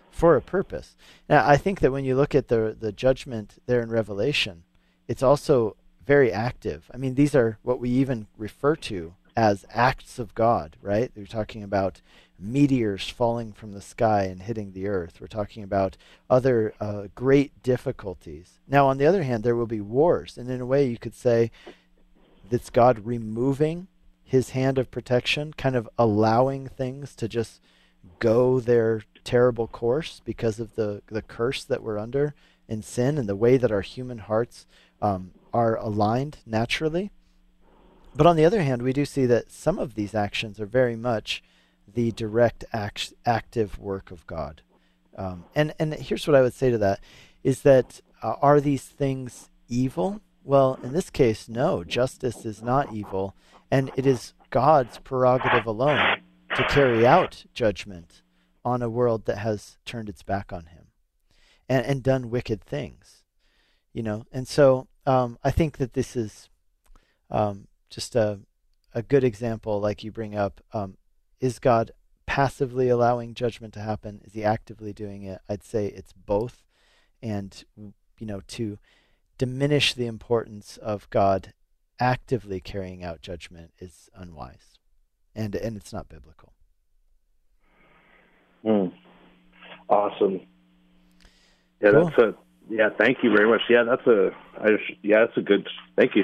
[0.09, 0.95] for a purpose.
[1.29, 4.63] Now, I think that when you look at the the judgment there in Revelation,
[5.07, 6.89] it's also very active.
[6.93, 11.11] I mean, these are what we even refer to as acts of God, right?
[11.15, 12.01] We're talking about
[12.39, 15.21] meteors falling from the sky and hitting the earth.
[15.21, 15.95] We're talking about
[16.27, 18.59] other uh, great difficulties.
[18.67, 21.13] Now, on the other hand, there will be wars, and in a way, you could
[21.13, 21.51] say
[22.49, 23.87] that's God removing
[24.23, 27.61] His hand of protection, kind of allowing things to just
[28.17, 32.33] go their terrible course because of the the curse that we're under
[32.67, 34.65] in sin and the way that our human hearts
[34.99, 37.11] um, are aligned naturally.
[38.17, 40.95] But on the other hand, we do see that some of these actions are very
[40.95, 41.43] much
[41.87, 44.63] the direct act, active work of God.
[45.15, 46.99] Um, and and here's what I would say to that
[47.43, 50.21] is that uh, are these things evil?
[50.43, 51.83] Well, in this case, no.
[51.83, 53.35] Justice is not evil,
[53.69, 56.21] and it is God's prerogative alone
[56.55, 58.23] to carry out judgment
[58.65, 60.87] on a world that has turned its back on Him
[61.69, 63.23] and and done wicked things.
[63.93, 66.49] You know, and so um, I think that this is
[67.29, 68.39] um, just a
[68.93, 70.61] a good example, like you bring up.
[70.73, 70.97] Um,
[71.39, 71.91] is God
[72.25, 74.21] passively allowing judgment to happen?
[74.25, 75.39] Is He actively doing it?
[75.47, 76.63] I'd say it's both,
[77.21, 78.77] and you know, to
[79.37, 81.53] diminish the importance of God
[81.99, 84.77] actively carrying out judgment is unwise,
[85.35, 86.53] and and it's not biblical.
[88.65, 88.91] Mm.
[89.89, 90.41] Awesome.
[91.81, 92.05] Yeah, Cool.
[92.05, 92.35] that's a
[92.69, 92.89] yeah.
[92.97, 93.61] Thank you very much.
[93.69, 94.69] Yeah, that's a I
[95.01, 95.67] yeah, that's a good.
[95.97, 96.23] Thank you.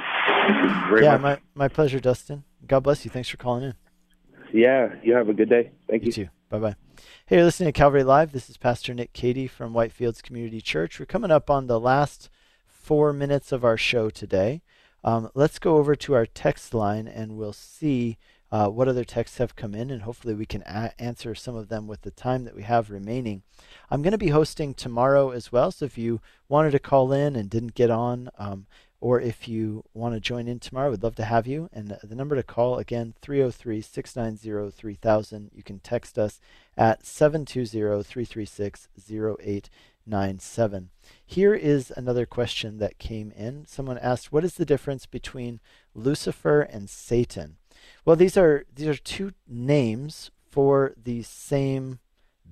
[0.89, 1.22] Very yeah, much.
[1.56, 2.44] my my pleasure, Dustin.
[2.68, 3.12] God bless you.
[3.12, 3.74] Thanks for calling in.
[4.54, 4.96] yeah.
[5.04, 5.72] You have a good day.
[5.89, 6.12] Thank You you.
[6.14, 6.30] too.
[6.50, 6.76] Bye bye.
[7.26, 8.32] Hey, you're listening to Calvary Live.
[8.32, 11.00] This is Pastor Nick Cady from Whitefields Community Church.
[11.00, 12.30] We're coming up on the last
[12.66, 14.62] four minutes of our show today.
[15.04, 18.18] Um, let's go over to our text line and we'll see
[18.54, 21.70] uh, what other texts have come in, and hopefully we can a- answer some of
[21.70, 23.41] them with the time that we have remaining.
[23.89, 27.36] I'm going to be hosting tomorrow as well, so if you wanted to call in
[27.36, 28.68] and didn't get on, um,
[29.01, 31.68] or if you want to join in tomorrow, we'd love to have you.
[31.74, 35.49] And the number to call again 303 690 3000.
[35.51, 36.39] You can text us
[36.78, 38.88] at 720 336
[40.06, 40.89] 9 7.
[41.26, 43.66] Here is another question that came in.
[43.66, 45.60] Someone asked, What is the difference between
[45.95, 47.58] Lucifer and Satan?
[48.05, 51.99] Well, these are these are two names for the same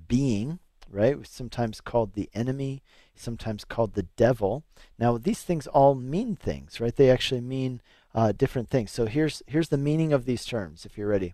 [0.07, 0.59] being,
[0.89, 1.15] right?
[1.27, 2.81] Sometimes called the enemy,
[3.15, 4.63] sometimes called the devil.
[4.97, 6.95] Now, these things all mean things, right?
[6.95, 7.81] They actually mean
[8.13, 8.91] uh, different things.
[8.91, 10.85] So here's here's the meaning of these terms.
[10.85, 11.33] If you're ready,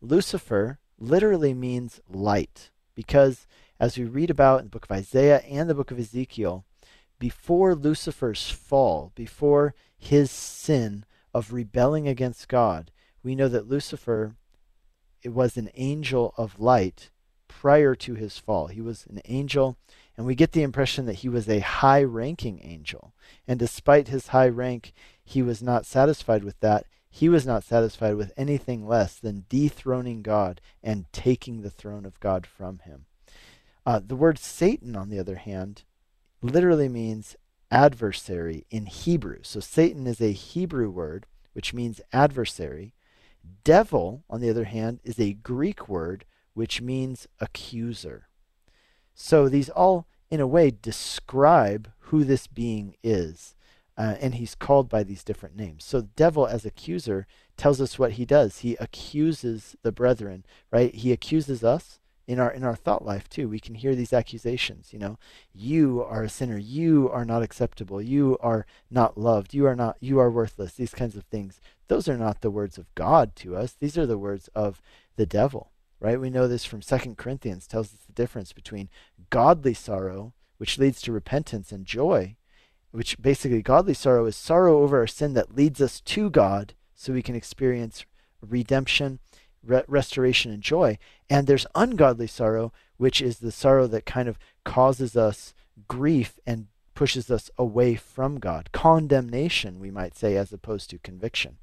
[0.00, 3.46] Lucifer literally means light, because
[3.80, 6.64] as we read about in the book of Isaiah and the book of Ezekiel,
[7.18, 12.90] before Lucifer's fall, before his sin of rebelling against God,
[13.22, 14.34] we know that Lucifer
[15.22, 17.10] it was an angel of light
[17.46, 18.66] prior to his fall.
[18.66, 19.76] He was an angel,
[20.16, 23.14] and we get the impression that he was a high ranking angel.
[23.46, 24.92] And despite his high rank,
[25.22, 26.86] he was not satisfied with that.
[27.08, 32.18] He was not satisfied with anything less than dethroning God and taking the throne of
[32.20, 33.04] God from him.
[33.84, 35.82] Uh, the word Satan, on the other hand,
[36.40, 37.36] literally means
[37.70, 39.38] adversary in Hebrew.
[39.42, 42.94] So Satan is a Hebrew word which means adversary.
[43.64, 48.28] Devil, on the other hand, is a Greek word which means accuser.
[49.14, 53.54] So these all, in a way, describe who this being is.
[53.96, 55.84] Uh, and he's called by these different names.
[55.84, 57.26] So, devil as accuser
[57.58, 58.60] tells us what he does.
[58.60, 60.94] He accuses the brethren, right?
[60.94, 63.48] He accuses us in our in our thought life too.
[63.48, 65.18] We can hear these accusations you know
[65.52, 66.58] you are a sinner.
[66.58, 68.00] You are not acceptable.
[68.00, 69.54] You are not loved.
[69.54, 70.74] You are not you are worthless.
[70.74, 71.60] These kinds of things.
[71.88, 73.72] Those are not the words of god to us.
[73.72, 74.80] These are the words of
[75.16, 75.70] the devil
[76.02, 76.20] right?
[76.20, 78.90] We know this from Second corinthians tells us the difference between
[79.30, 82.36] godly sorrow which leads to repentance and joy
[82.90, 87.12] which basically godly sorrow is sorrow over our sin that leads us to god so
[87.12, 88.04] we can experience
[88.40, 89.18] redemption
[89.64, 90.98] re- restoration and joy.
[91.32, 95.54] And there's ungodly sorrow, which is the sorrow that kind of causes us
[95.88, 98.68] grief and pushes us away from God.
[98.72, 101.56] Condemnation, we might say, as opposed to conviction.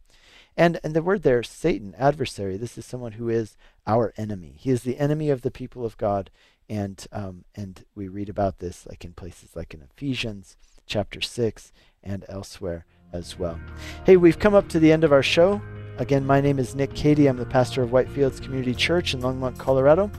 [0.58, 4.56] And, and the word there, Satan, adversary, this is someone who is our enemy.
[4.58, 6.32] He is the enemy of the people of God.
[6.68, 10.58] And, um, and we read about this like in places like in Ephesians
[10.88, 11.72] chapter 6
[12.04, 13.60] and elsewhere as well.
[14.04, 15.62] Hey, we've come up to the end of our show.
[16.00, 17.28] Again, my name is Nick Cady.
[17.28, 20.10] I'm the pastor of Whitefields Community Church in Longmont, Colorado.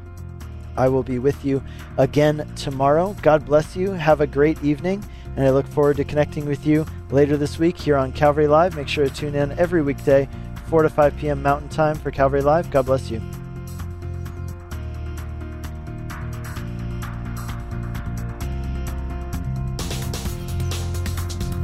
[0.76, 1.62] I will be with you
[1.97, 3.16] again tomorrow.
[3.22, 3.93] God bless you.
[3.93, 5.03] Have a great evening.
[5.37, 8.76] And I look forward to connecting with you later this week here on Calvary Live.
[8.76, 10.28] Make sure to tune in every weekday,
[10.66, 11.43] 4 to 5 p.m.
[11.43, 12.70] Mountain Time for Calvary Live.
[12.70, 13.22] God bless you.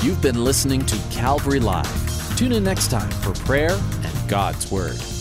[0.03, 2.37] You've been listening to Calvary Live.
[2.37, 3.71] Tune in next time for prayer
[4.29, 5.16] God's Word.